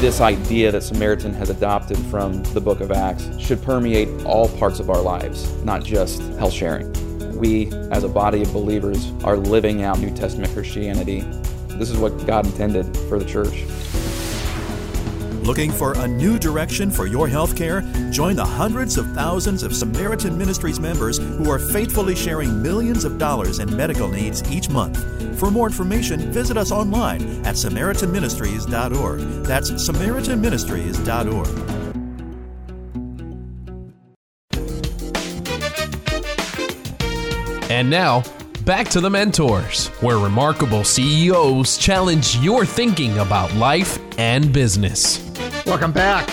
[0.00, 4.80] this idea that Samaritan has adopted from the book of Acts should permeate all parts
[4.80, 6.92] of our lives, not just health sharing.
[7.38, 11.20] We, as a body of believers, are living out New Testament Christianity.
[11.68, 13.64] This is what God intended for the church.
[15.42, 17.80] Looking for a new direction for your health care?
[18.10, 23.18] Join the hundreds of thousands of Samaritan Ministries members who are faithfully sharing millions of
[23.18, 25.04] dollars in medical needs each month.
[25.40, 29.20] For more information, visit us online at SamaritanMinistries.org.
[29.44, 31.48] That's SamaritanMinistries.org.
[37.68, 38.22] And now,
[38.64, 45.31] back to the mentors, where remarkable CEOs challenge your thinking about life and business.
[45.66, 46.28] Welcome back.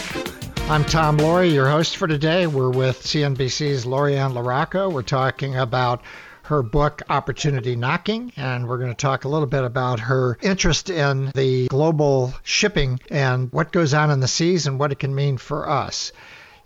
[0.69, 2.47] I'm Tom Loarie, your host for today.
[2.47, 4.91] We're with CNBC's Lori-Ann LaRocco.
[4.91, 6.01] We're talking about
[6.43, 10.89] her book, Opportunity Knocking, and we're going to talk a little bit about her interest
[10.89, 15.13] in the global shipping and what goes on in the seas and what it can
[15.13, 16.11] mean for us.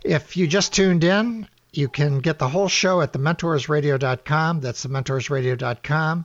[0.02, 4.60] If you just tuned in, you can get the whole show at thementorsradio.com.
[4.60, 6.24] That's thementorsradio.com.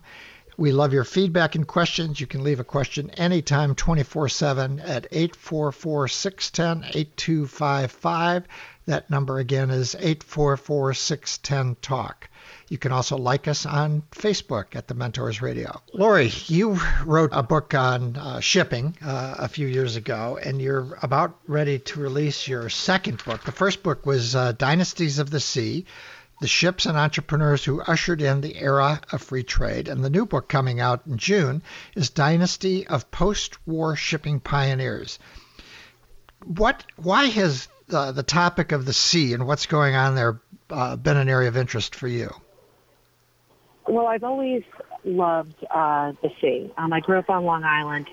[0.60, 2.20] We love your feedback and questions.
[2.20, 8.44] You can leave a question anytime, 24 7 at 844 610 8255.
[8.86, 12.30] That number again is 844 610 TALK.
[12.68, 15.82] You can also like us on Facebook at The Mentors Radio.
[15.94, 21.00] Lori, you wrote a book on uh, shipping uh, a few years ago, and you're
[21.02, 23.46] about ready to release your second book.
[23.46, 25.86] The first book was uh, Dynasties of the Sea
[26.40, 29.88] the ships and entrepreneurs who ushered in the era of free trade.
[29.88, 31.62] And the new book coming out in June
[31.96, 35.20] is Dynasty of Post-War Shipping Pioneers.
[36.46, 36.84] What?
[36.96, 41.18] Why has the, the topic of the sea and what's going on there uh, been
[41.18, 42.34] an area of interest for you?
[43.88, 44.64] Well, I've always
[45.04, 46.72] loved uh, the sea.
[46.78, 48.08] Um, I grew up on Long Island,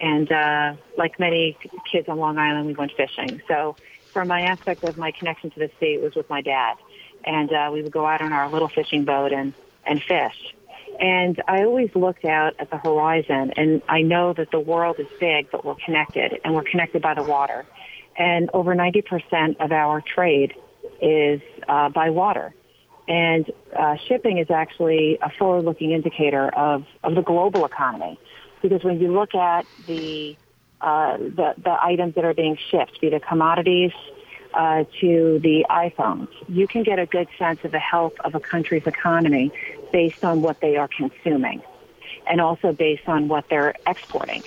[0.00, 1.56] and uh, like many
[1.90, 3.40] kids on Long Island, we went fishing.
[3.48, 3.76] So,
[4.12, 6.76] from my aspect of my connection to the sea, it was with my dad
[7.24, 9.52] and uh, we would go out on our little fishing boat and
[9.84, 10.54] and fish.
[11.00, 15.06] And I always looked out at the horizon, and I know that the world is
[15.18, 17.66] big, but we're connected, and we're connected by the water.
[18.16, 20.54] And over 90% of our trade
[21.00, 22.54] is uh, by water.
[23.08, 28.20] And uh, shipping is actually a forward-looking indicator of, of the global economy,
[28.60, 30.36] because when you look at the
[30.80, 33.92] uh, the, the items that are being shipped, be it commodities,
[34.54, 36.28] uh, to the iPhones.
[36.48, 39.52] You can get a good sense of the health of a country's economy
[39.92, 41.62] based on what they are consuming
[42.26, 44.42] and also based on what they're exporting.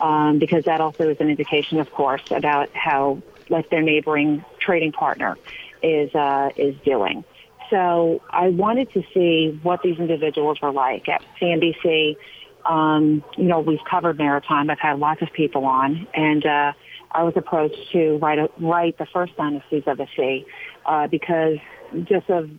[0.00, 4.90] Um, because that also is an indication, of course, about how like their neighboring trading
[4.90, 5.36] partner
[5.82, 7.24] is uh, is doing.
[7.70, 12.16] So I wanted to see what these individuals were like at CNBC.
[12.64, 14.70] Um, you know, we've covered maritime.
[14.70, 16.72] I've had lots of people on, and uh,
[17.14, 20.46] I was approached to write a, write the first Dynasties of the Sea
[20.86, 21.58] uh, because
[22.04, 22.50] just of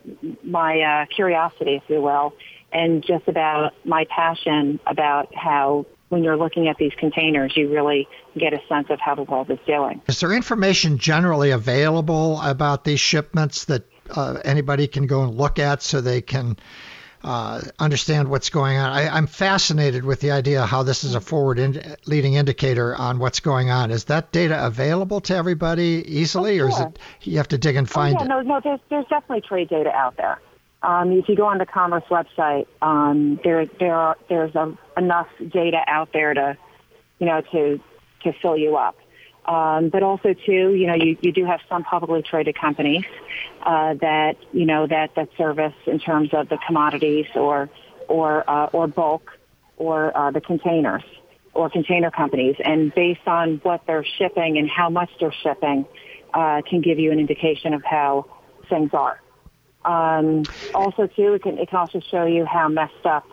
[0.44, 2.34] my uh, curiosity, if you will,
[2.72, 8.08] and just about my passion about how when you're looking at these containers, you really
[8.38, 10.00] get a sense of how the world is doing.
[10.08, 15.58] Is there information generally available about these shipments that uh, anybody can go and look
[15.58, 16.58] at so they can
[17.24, 18.92] uh, understand what's going on.
[18.92, 23.20] I, am fascinated with the idea how this is a forward in, leading indicator on
[23.20, 23.92] what's going on.
[23.92, 26.80] Is that data available to everybody easily, oh, sure.
[26.82, 28.28] or is it you have to dig and find oh, yeah, it?
[28.30, 30.40] No, no, there's there's definitely trade data out there.
[30.82, 35.28] Um, if you go on the Commerce website, um, there there are there's a, enough
[35.40, 36.58] data out there to,
[37.20, 37.80] you know, to
[38.24, 38.96] to fill you up.
[39.46, 43.04] Um, but also too, you know, you, you do have some publicly traded companies
[43.62, 47.70] uh, that you know that that service in terms of the commodities or
[48.08, 49.32] or uh, or bulk
[49.78, 51.04] or uh, the containers
[51.54, 55.86] or container companies, and based on what they're shipping and how much they're shipping,
[56.34, 58.26] uh, can give you an indication of how
[58.70, 59.22] things are.
[59.86, 63.26] Um, also, too, it can it can also show you how messed up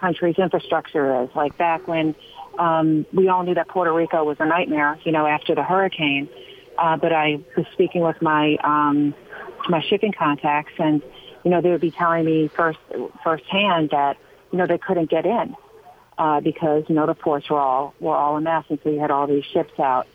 [0.00, 1.30] country's infrastructure is.
[1.34, 2.16] Like back when
[2.58, 6.28] um, we all knew that Puerto Rico was a nightmare, you know, after the hurricane.
[6.78, 9.14] Uh, but I was speaking with my um,
[9.68, 11.02] my shipping contacts, and
[11.44, 12.78] you know, they would be telling me first
[13.22, 14.16] firsthand that
[14.50, 15.54] you know they couldn't get in
[16.18, 19.00] uh, because you know the ports were all were all a mess, and so you
[19.00, 20.06] had all these ships out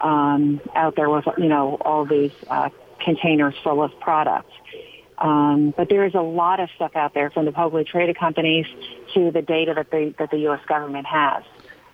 [0.00, 2.68] um, out there with you know all these uh,
[3.00, 4.52] containers full of products.
[5.18, 8.66] Um, but there is a lot of stuff out there from the publicly traded companies
[9.14, 10.60] to the data that the that the U.S.
[10.66, 11.42] government has.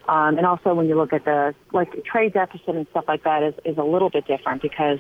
[0.09, 3.42] Um, and also when you look at the like trade deficit and stuff like that
[3.42, 4.98] is, is a little bit different because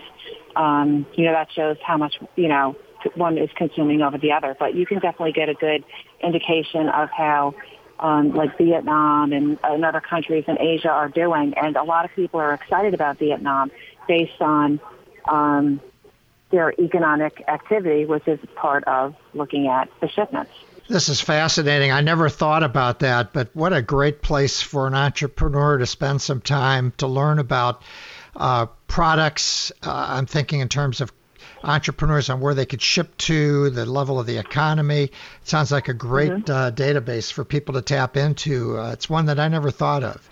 [0.54, 2.76] um, you know that shows how much you know
[3.16, 4.56] one is consuming over the other.
[4.58, 5.84] But you can definitely get a good
[6.22, 7.54] indication of how
[7.98, 11.54] um, like Vietnam and, and other countries in Asia are doing.
[11.56, 13.70] And a lot of people are excited about Vietnam
[14.08, 14.80] based on
[15.28, 15.80] um,
[16.50, 20.52] their economic activity, which is part of looking at the shipments.
[20.88, 21.92] This is fascinating.
[21.92, 26.20] I never thought about that, but what a great place for an entrepreneur to spend
[26.20, 27.82] some time to learn about
[28.36, 29.72] uh, products.
[29.82, 31.12] Uh, I'm thinking in terms of
[31.64, 35.04] entrepreneurs on where they could ship to, the level of the economy.
[35.04, 35.12] It
[35.44, 36.52] sounds like a great mm-hmm.
[36.52, 38.78] uh, database for people to tap into.
[38.78, 40.28] Uh, it's one that I never thought of.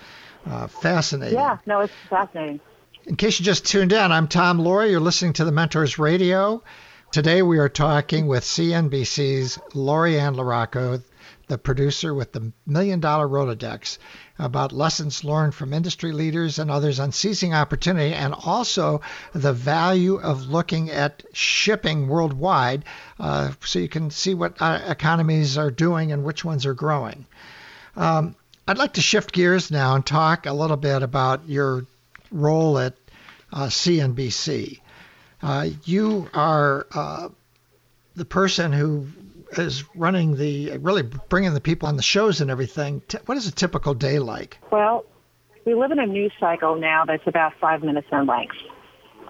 [0.47, 1.39] Uh, fascinating.
[1.39, 2.61] Yeah, no, it's fascinating.
[3.07, 4.91] In case you just tuned in, I'm Tom Loarie.
[4.91, 6.63] You're listening to the Mentors Radio.
[7.13, 11.03] Today we are talking with CNBC's Lori-Ann LaRocco,
[11.49, 13.99] the producer with the Million Dollar Rolodex,
[14.39, 19.01] about lessons learned from industry leaders and others on seizing opportunity and also
[19.33, 22.85] the value of looking at shipping worldwide
[23.19, 27.27] uh, so you can see what uh, economies are doing and which ones are growing.
[27.97, 28.37] Um,
[28.69, 31.87] I'd like to shift gears now and talk a little bit about your
[32.31, 32.95] role at
[33.53, 34.79] uh, CNBC.
[35.43, 37.28] Uh, you are uh,
[38.14, 39.07] the person who
[39.53, 43.03] is running the really bringing the people on the shows and everything.
[43.26, 44.59] What is a typical day like?
[44.70, 45.05] Well,
[45.64, 48.57] we live in a news cycle now that's about five minutes in length.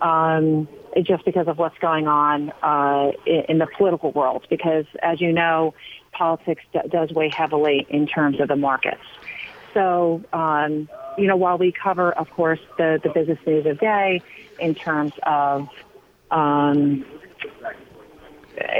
[0.02, 0.68] Um,
[1.02, 5.74] just because of what's going on uh, in, the political world, because as you know,
[6.12, 9.02] politics d- does weigh heavily in terms of the markets.
[9.74, 10.88] So, um,
[11.18, 14.22] you know, while we cover, of course, the, the business news of day
[14.58, 15.68] in terms of
[16.30, 17.04] um,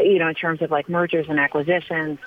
[0.03, 2.19] you know, in terms of like mergers and acquisitions,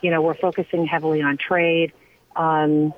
[0.00, 1.92] you know, we're focusing heavily on trade.
[2.36, 2.92] Um,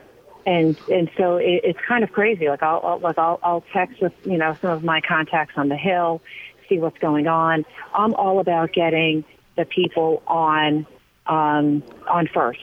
[0.46, 2.48] and, and so it, it's kind of crazy.
[2.48, 5.68] Like I'll, I'll, like I'll, I'll text with, you know, some of my contacts on
[5.68, 6.20] the Hill,
[6.68, 7.64] see what's going on.
[7.94, 9.24] I'm all about getting
[9.56, 10.86] the people on,
[11.26, 12.60] um, on first,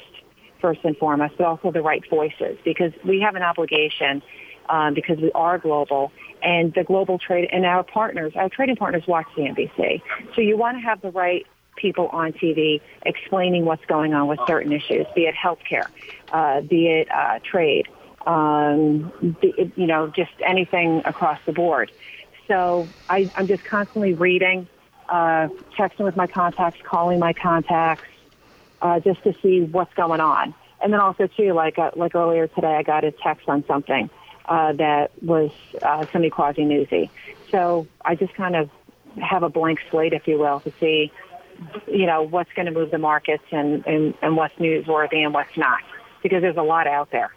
[0.60, 4.22] first and foremost, but also the right voices because we have an obligation,
[4.70, 6.12] um, because we are global
[6.44, 10.02] and the global trade and our partners, our trading partners watch CNBC.
[10.36, 14.40] So you want to have the right people on TV explaining what's going on with
[14.48, 15.88] certain issues, be it healthcare,
[16.32, 17.88] uh, be it uh, trade,
[18.26, 21.92] um, be, you know, just anything across the board.
[22.48, 24.68] So I, I'm just constantly reading,
[25.10, 28.08] uh, texting with my contacts, calling my contacts,
[28.82, 30.54] uh, just to see what's going on.
[30.84, 34.10] And then also too, like uh, like earlier today, I got a text on something
[34.52, 35.50] uh, that was
[35.82, 37.10] uh, semi-quasi newsy.
[37.52, 38.70] So I just kind of
[39.18, 41.12] have a blank slate, if you will, to see,
[41.88, 45.56] you know, what's going to move the markets and, and, and what's newsworthy and what's
[45.56, 45.80] not,
[46.22, 47.32] because there's a lot out there.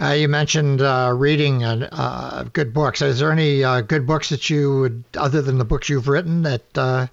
[0.00, 3.02] Uh, you mentioned uh, reading uh, good books.
[3.02, 6.42] Is there any uh, good books that you would, other than the books you've written,
[6.42, 7.06] that uh,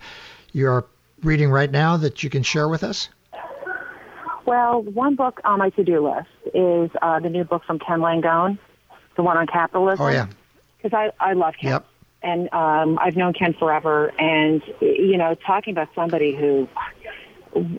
[0.51, 0.85] you're
[1.23, 3.09] reading right now that you can share with us?
[4.45, 8.57] Well, one book on my to-do list is uh, the new book from Ken Langone,
[9.15, 10.05] the one on capitalism.
[10.05, 10.27] Oh yeah.
[10.81, 11.71] Because I I love Ken.
[11.71, 11.85] Yep.
[12.23, 16.69] And um, I've known Ken forever, and you know, talking about somebody who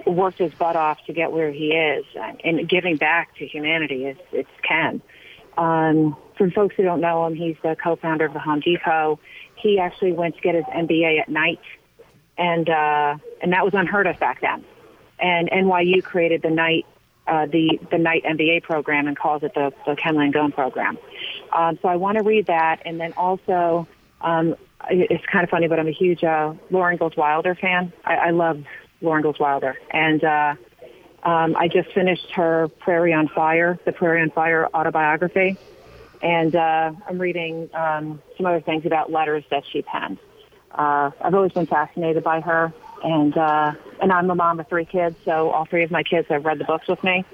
[0.07, 2.05] worked his butt off to get where he is
[2.45, 5.01] and giving back to humanity is it's Ken.
[5.57, 9.19] Um, for folks who don't know him, he's the co-founder of the Home Depot.
[9.57, 11.61] He actually went to get his MBA at night,
[12.37, 14.65] and uh, and that was unheard of back then
[15.25, 16.85] and NYU created the night
[17.27, 20.99] uh, the the night MBA program and calls it the, the Ken Langone program.
[21.51, 23.89] Um, so I want to read that, and then also
[24.21, 24.55] um,
[24.91, 27.93] it's kind of funny, but I'm a huge uh, Laura Ingalls Wilder fan.
[28.05, 28.63] I, I love
[29.01, 30.55] Laura Ingalls Wilder, and uh,
[31.23, 35.57] um, I just finished her Prairie on Fire, the Prairie on Fire autobiography,
[36.21, 40.19] and uh, I'm reading um, some other things about letters that she penned.
[40.71, 42.75] Uh, I've always been fascinated by her
[43.05, 46.27] and uh, and I'm a mom of three kids, so all three of my kids
[46.31, 47.25] have read the books with me.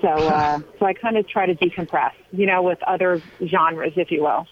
[0.00, 4.10] So uh, so I kind of try to decompress, you know, with other genres, if
[4.10, 4.46] you will.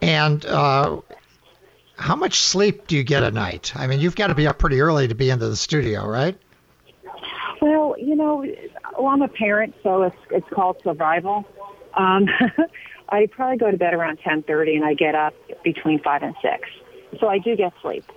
[0.00, 1.00] And uh,
[1.96, 3.72] how much sleep do you get a night?
[3.76, 6.36] I mean, you've got to be up pretty early to be into the studio, right?
[7.60, 8.44] Well, you know,
[8.98, 11.44] well, I'm a parent, so it's it's called survival.
[11.96, 12.26] Um,
[13.10, 16.68] I probably go to bed around 10:30, and I get up between five and six.
[17.20, 18.10] So I do get sleep.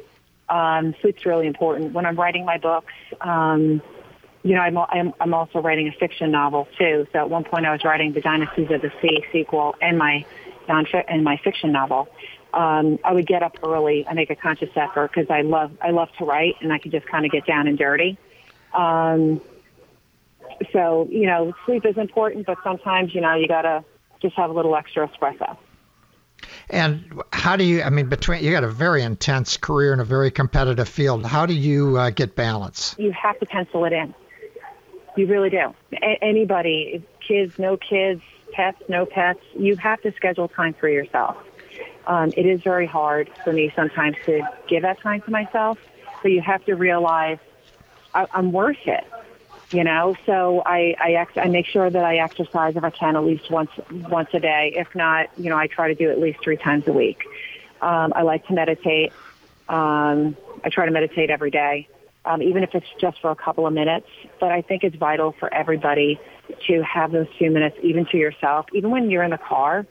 [0.50, 1.94] Um, sleep's really important.
[1.94, 3.82] When I'm writing my books, um,
[4.44, 7.08] you know, I'm, I'm, I'm also writing a fiction novel too.
[7.12, 10.24] So at one point I was writing the Dynasties of the Sea sequel and my
[10.68, 12.08] non and my fiction novel.
[12.54, 14.06] Um, I would get up early.
[14.08, 16.92] I make a conscious effort because I love I love to write and I can
[16.92, 18.18] just kind of get down and dirty.
[18.74, 19.42] Um,
[20.72, 23.84] so you know, sleep is important, but sometimes you know you gotta
[24.22, 25.58] just have a little extra espresso.
[26.70, 27.84] And how do you?
[27.84, 31.26] I mean, between you got a very intense career in a very competitive field.
[31.26, 32.96] How do you uh, get balance?
[32.98, 34.14] You have to pencil it in.
[35.16, 35.74] You really do.
[35.94, 38.22] A- anybody, kids, no kids,
[38.54, 41.38] pets, no pets, you have to schedule time for yourself.
[42.08, 45.78] Um, it is very hard for me sometimes to give that time to myself,
[46.22, 47.38] but you have to realize
[48.14, 49.04] I, I'm worth it.
[49.72, 53.16] You know, so I I, ex- I make sure that I exercise if I can
[53.16, 54.74] at least once once a day.
[54.76, 57.24] If not, you know, I try to do at least three times a week.
[57.82, 59.12] Um, I like to meditate.
[59.68, 61.88] Um, I try to meditate every day,
[62.26, 64.08] um, even if it's just for a couple of minutes.
[64.40, 66.20] But I think it's vital for everybody
[66.68, 69.86] to have those few minutes, even to yourself, even when you're in the car.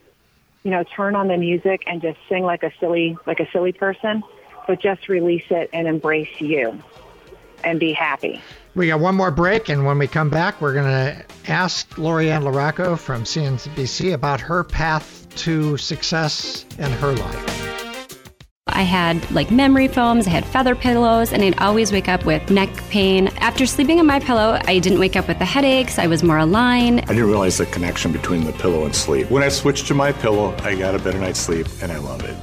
[0.62, 3.72] You know, turn on the music and just sing like a silly, like a silly
[3.72, 4.22] person,
[4.66, 6.82] but just release it and embrace you,
[7.62, 8.42] and be happy.
[8.76, 12.42] We got one more break, and when we come back, we're going to ask Lori-Ann
[12.42, 17.50] LaRocco from CNBC about her path to success in her life.
[18.66, 22.50] I had like memory foams, I had feather pillows, and I'd always wake up with
[22.50, 23.28] neck pain.
[23.38, 26.00] After sleeping on my pillow, I didn't wake up with the headaches.
[26.00, 27.02] I was more aligned.
[27.02, 29.30] I didn't realize the connection between the pillow and sleep.
[29.30, 32.24] When I switched to my pillow, I got a better night's sleep, and I love
[32.24, 32.36] it.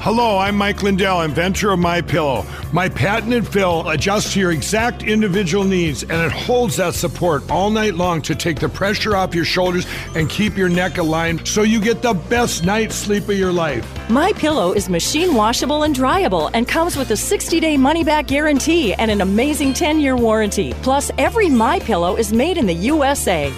[0.00, 2.46] Hello, I'm Mike Lindell, inventor of My Pillow.
[2.72, 7.68] My patented fill adjusts to your exact individual needs, and it holds that support all
[7.68, 11.62] night long to take the pressure off your shoulders and keep your neck aligned, so
[11.62, 13.84] you get the best night's sleep of your life.
[14.08, 19.10] My Pillow is machine washable and dryable, and comes with a 60-day money-back guarantee and
[19.10, 20.74] an amazing 10-year warranty.
[20.74, 23.52] Plus, every My Pillow is made in the USA.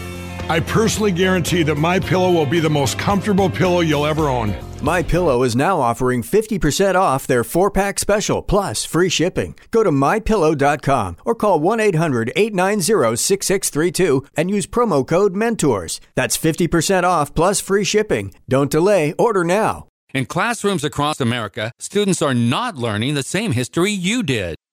[0.49, 4.57] I personally guarantee that My Pillow will be the most comfortable pillow you'll ever own.
[4.82, 9.54] My Pillow is now offering 50% off their 4-pack special plus free shipping.
[9.70, 16.00] Go to mypillow.com or call 1-800-890-6632 and use promo code MENTORS.
[16.14, 18.32] That's 50% off plus free shipping.
[18.48, 19.86] Don't delay, order now.
[20.14, 24.56] In classrooms across America, students are not learning the same history you did.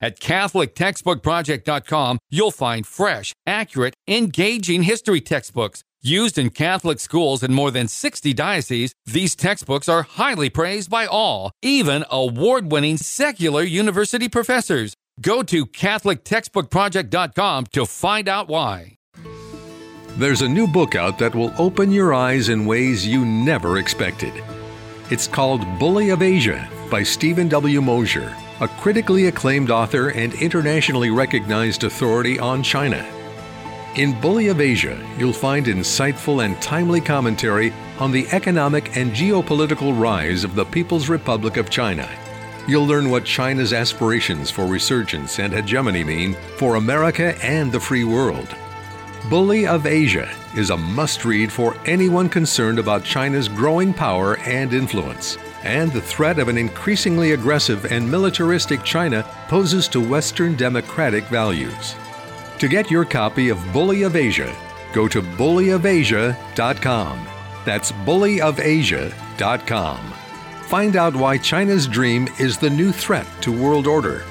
[0.00, 7.72] At CatholicTextbookProject.com, you'll find fresh, accurate, engaging history textbooks Used in Catholic schools in more
[7.72, 14.28] than 60 dioceses, these textbooks are highly praised by all, even award winning secular university
[14.28, 14.94] professors.
[15.20, 18.94] Go to CatholicTextbookProject.com to find out why.
[20.16, 24.32] There's a new book out that will open your eyes in ways you never expected.
[25.10, 27.82] It's called Bully of Asia by Steven W.
[27.82, 33.06] Mosher, a critically acclaimed author and internationally recognized authority on China.
[33.96, 39.98] In Bully of Asia, you'll find insightful and timely commentary on the economic and geopolitical
[39.98, 42.08] rise of the People's Republic of China.
[42.68, 48.04] You'll learn what China's aspirations for resurgence and hegemony mean for America and the free
[48.04, 48.48] world.
[49.30, 54.72] Bully of Asia is a must read for anyone concerned about China's growing power and
[54.72, 61.24] influence, and the threat of an increasingly aggressive and militaristic China poses to Western democratic
[61.24, 61.96] values.
[62.58, 64.54] To get your copy of Bully of Asia,
[64.92, 67.26] go to bullyofasia.com.
[67.64, 70.12] That's bullyofasia.com.
[70.62, 74.24] Find out why China's dream is the new threat to world order.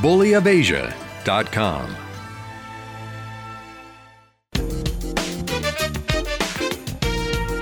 [0.00, 1.96] bullyofasia.com.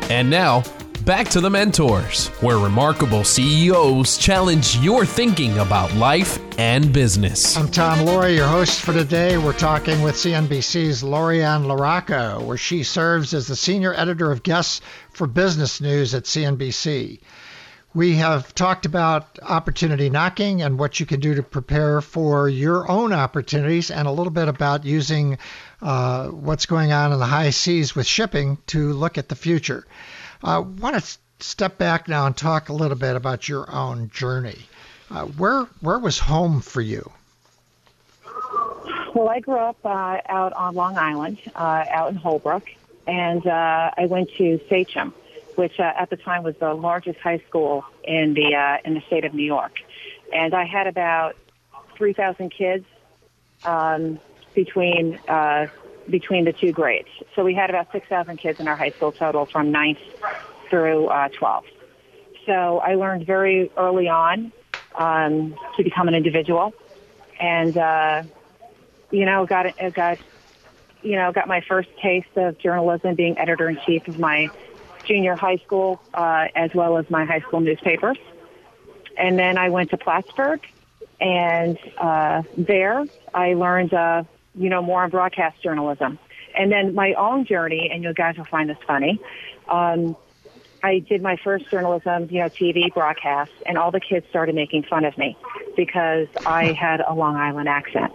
[0.09, 0.63] And now,
[1.07, 7.57] back to the mentors, where remarkable CEOs challenge your thinking about life and business.
[7.57, 9.39] I'm Tom Loarie, your host for today.
[9.39, 14.81] We're talking with CNBC's Lori-Ann LaRocco, where she serves as the senior editor of guests
[15.11, 17.21] for business news at CNBC.
[17.95, 22.91] We have talked about opportunity knocking and what you can do to prepare for your
[22.91, 25.39] own opportunities, and a little bit about using
[25.81, 29.87] uh, what's going on in the high seas with shipping to look at the future.
[30.43, 34.59] I want to step back now and talk a little bit about your own journey.
[35.11, 37.11] Uh, where where was home for you?
[39.15, 42.65] Well, I grew up uh, out on Long Island, uh, out in Holbrook,
[43.07, 45.15] and uh, I went to Sachem,
[45.55, 49.01] which uh, at the time was the largest high school in the uh, in the
[49.03, 49.79] state of New York,
[50.33, 51.37] and I had about
[51.97, 52.85] three thousand kids
[53.65, 54.19] um,
[54.55, 55.69] between uh,
[56.11, 57.09] between the two grades.
[57.35, 59.99] So we had about six thousand kids in our high school total from ninth
[60.71, 61.63] through uh, 12th.
[62.45, 64.53] So I learned very early on
[64.95, 66.73] um, to become an individual,
[67.41, 68.23] and uh,
[69.11, 70.19] you know, got it, got
[71.03, 74.51] you know, got my first taste of journalism being editor in chief of my
[75.05, 78.19] junior high school uh, as well as my high school newspapers.
[79.17, 80.61] And then I went to Plattsburgh,
[81.21, 84.25] and uh, there I learned, uh,
[84.57, 86.19] you know, more on broadcast journalism.
[86.57, 89.21] And then my own journey, and you guys will find this funny.
[89.69, 90.17] Um,
[90.83, 94.85] I did my first journalism, you know, TV broadcast, and all the kids started making
[94.85, 95.37] fun of me
[95.77, 98.13] because I had a Long Island accent.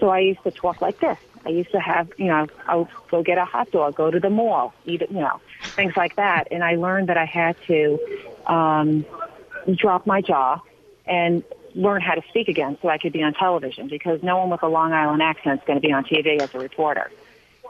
[0.00, 1.18] So I used to talk like this.
[1.44, 4.18] I used to have, you know, I would go get a hot dog, go to
[4.18, 5.40] the mall, eat, you know,
[5.74, 6.48] things like that.
[6.50, 7.98] And I learned that I had to
[8.46, 9.06] um,
[9.74, 10.60] drop my jaw
[11.06, 11.44] and
[11.76, 14.62] learn how to speak again so I could be on television because no one with
[14.62, 17.10] a Long Island accent is going to be on TV as a reporter.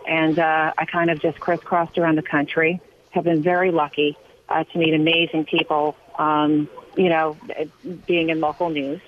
[0.06, 2.80] And uh, I kind of just crisscrossed around the country.
[3.10, 4.16] Have been very lucky
[4.48, 5.96] uh, to meet amazing people.
[6.18, 7.36] Um, you know,
[8.06, 9.00] being in local news,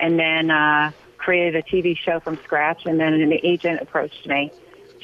[0.00, 2.86] and then uh, created a TV show from scratch.
[2.86, 4.50] And then an agent approached me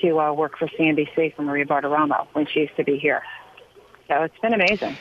[0.01, 3.23] to uh, work for CNBC for Maria Bartiromo when she used to be here.
[4.09, 4.97] So it's been amazing.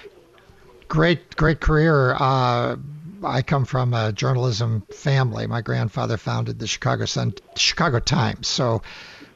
[0.87, 2.15] Great, great career.
[2.19, 2.75] Uh,
[3.23, 5.47] I come from a journalism family.
[5.47, 8.81] My grandfather founded the Chicago Sun, Chicago Times, so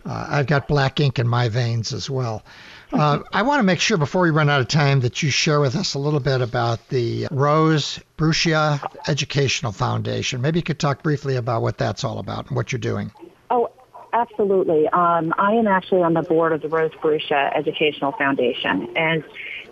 [0.06, 2.44] uh, I've got black ink in my veins as well.
[2.94, 5.62] Uh, I want to make sure before we run out of time that you share
[5.62, 10.42] with us a little bit about the Rose Brucia Educational Foundation.
[10.42, 13.14] Maybe you could talk briefly about what that's all about and what you're doing.
[13.50, 13.72] Oh,
[14.12, 14.90] absolutely.
[14.90, 19.24] Um, I am actually on the board of the Rose Brucia Educational Foundation, and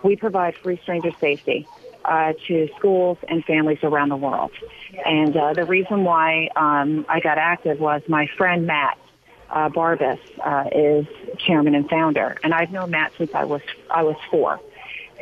[0.01, 1.67] we provide free stranger safety
[2.05, 4.51] uh, to schools and families around the world.
[5.05, 8.97] And uh, the reason why um, I got active was my friend Matt
[9.49, 11.05] uh, Barbas uh, is
[11.39, 14.59] chairman and founder, and I've known Matt since I was I was four.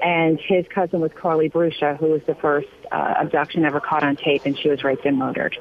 [0.02, 4.16] And his cousin was Carlie Brucia, who was the first uh, abduction ever caught on
[4.16, 5.58] tape, and she was raped and murdered.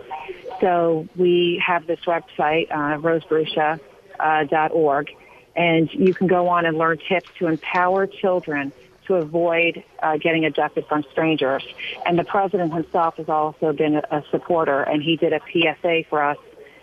[0.61, 6.99] So we have this website, uh, rosebrucia.org, uh, and you can go on and learn
[7.09, 8.73] tips to empower children
[9.07, 11.67] to avoid uh, getting abducted from strangers.
[12.05, 16.05] And the president himself has also been a, a supporter, and he did a PSA
[16.09, 16.39] for us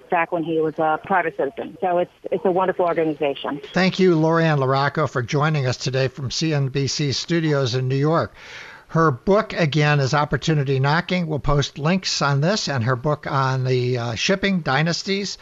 [0.09, 1.77] back when he was a private citizen.
[1.81, 3.59] So it's it's a wonderful organization.
[3.73, 8.33] Thank you, Lori-Ann LaRocco, for joining us today from CNBC studios in New York.
[8.93, 11.25] Her book, again, is Opportunity Knocking.
[11.25, 15.39] We'll post links on this and her book on the uh, shipping dynasties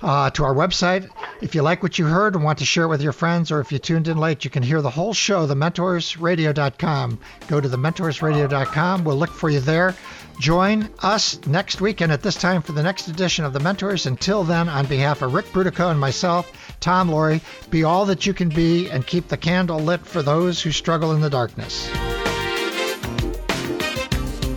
[0.00, 1.10] uh, to our website.
[1.42, 3.60] If you like what you heard and want to share it with your friends, or
[3.60, 7.18] if you tuned in late, you can hear the whole show, thementorsradio.com.
[7.46, 9.04] Go to thementorsradio.com.
[9.04, 9.94] We'll look for you there.
[10.40, 14.06] Join us next weekend at this time for the next edition of The Mentors.
[14.06, 16.50] Until then, on behalf of Rick Brutocao and myself,
[16.80, 20.62] Tom Loarie, be all that you can be and keep the candle lit for those
[20.62, 21.90] who struggle in the darkness.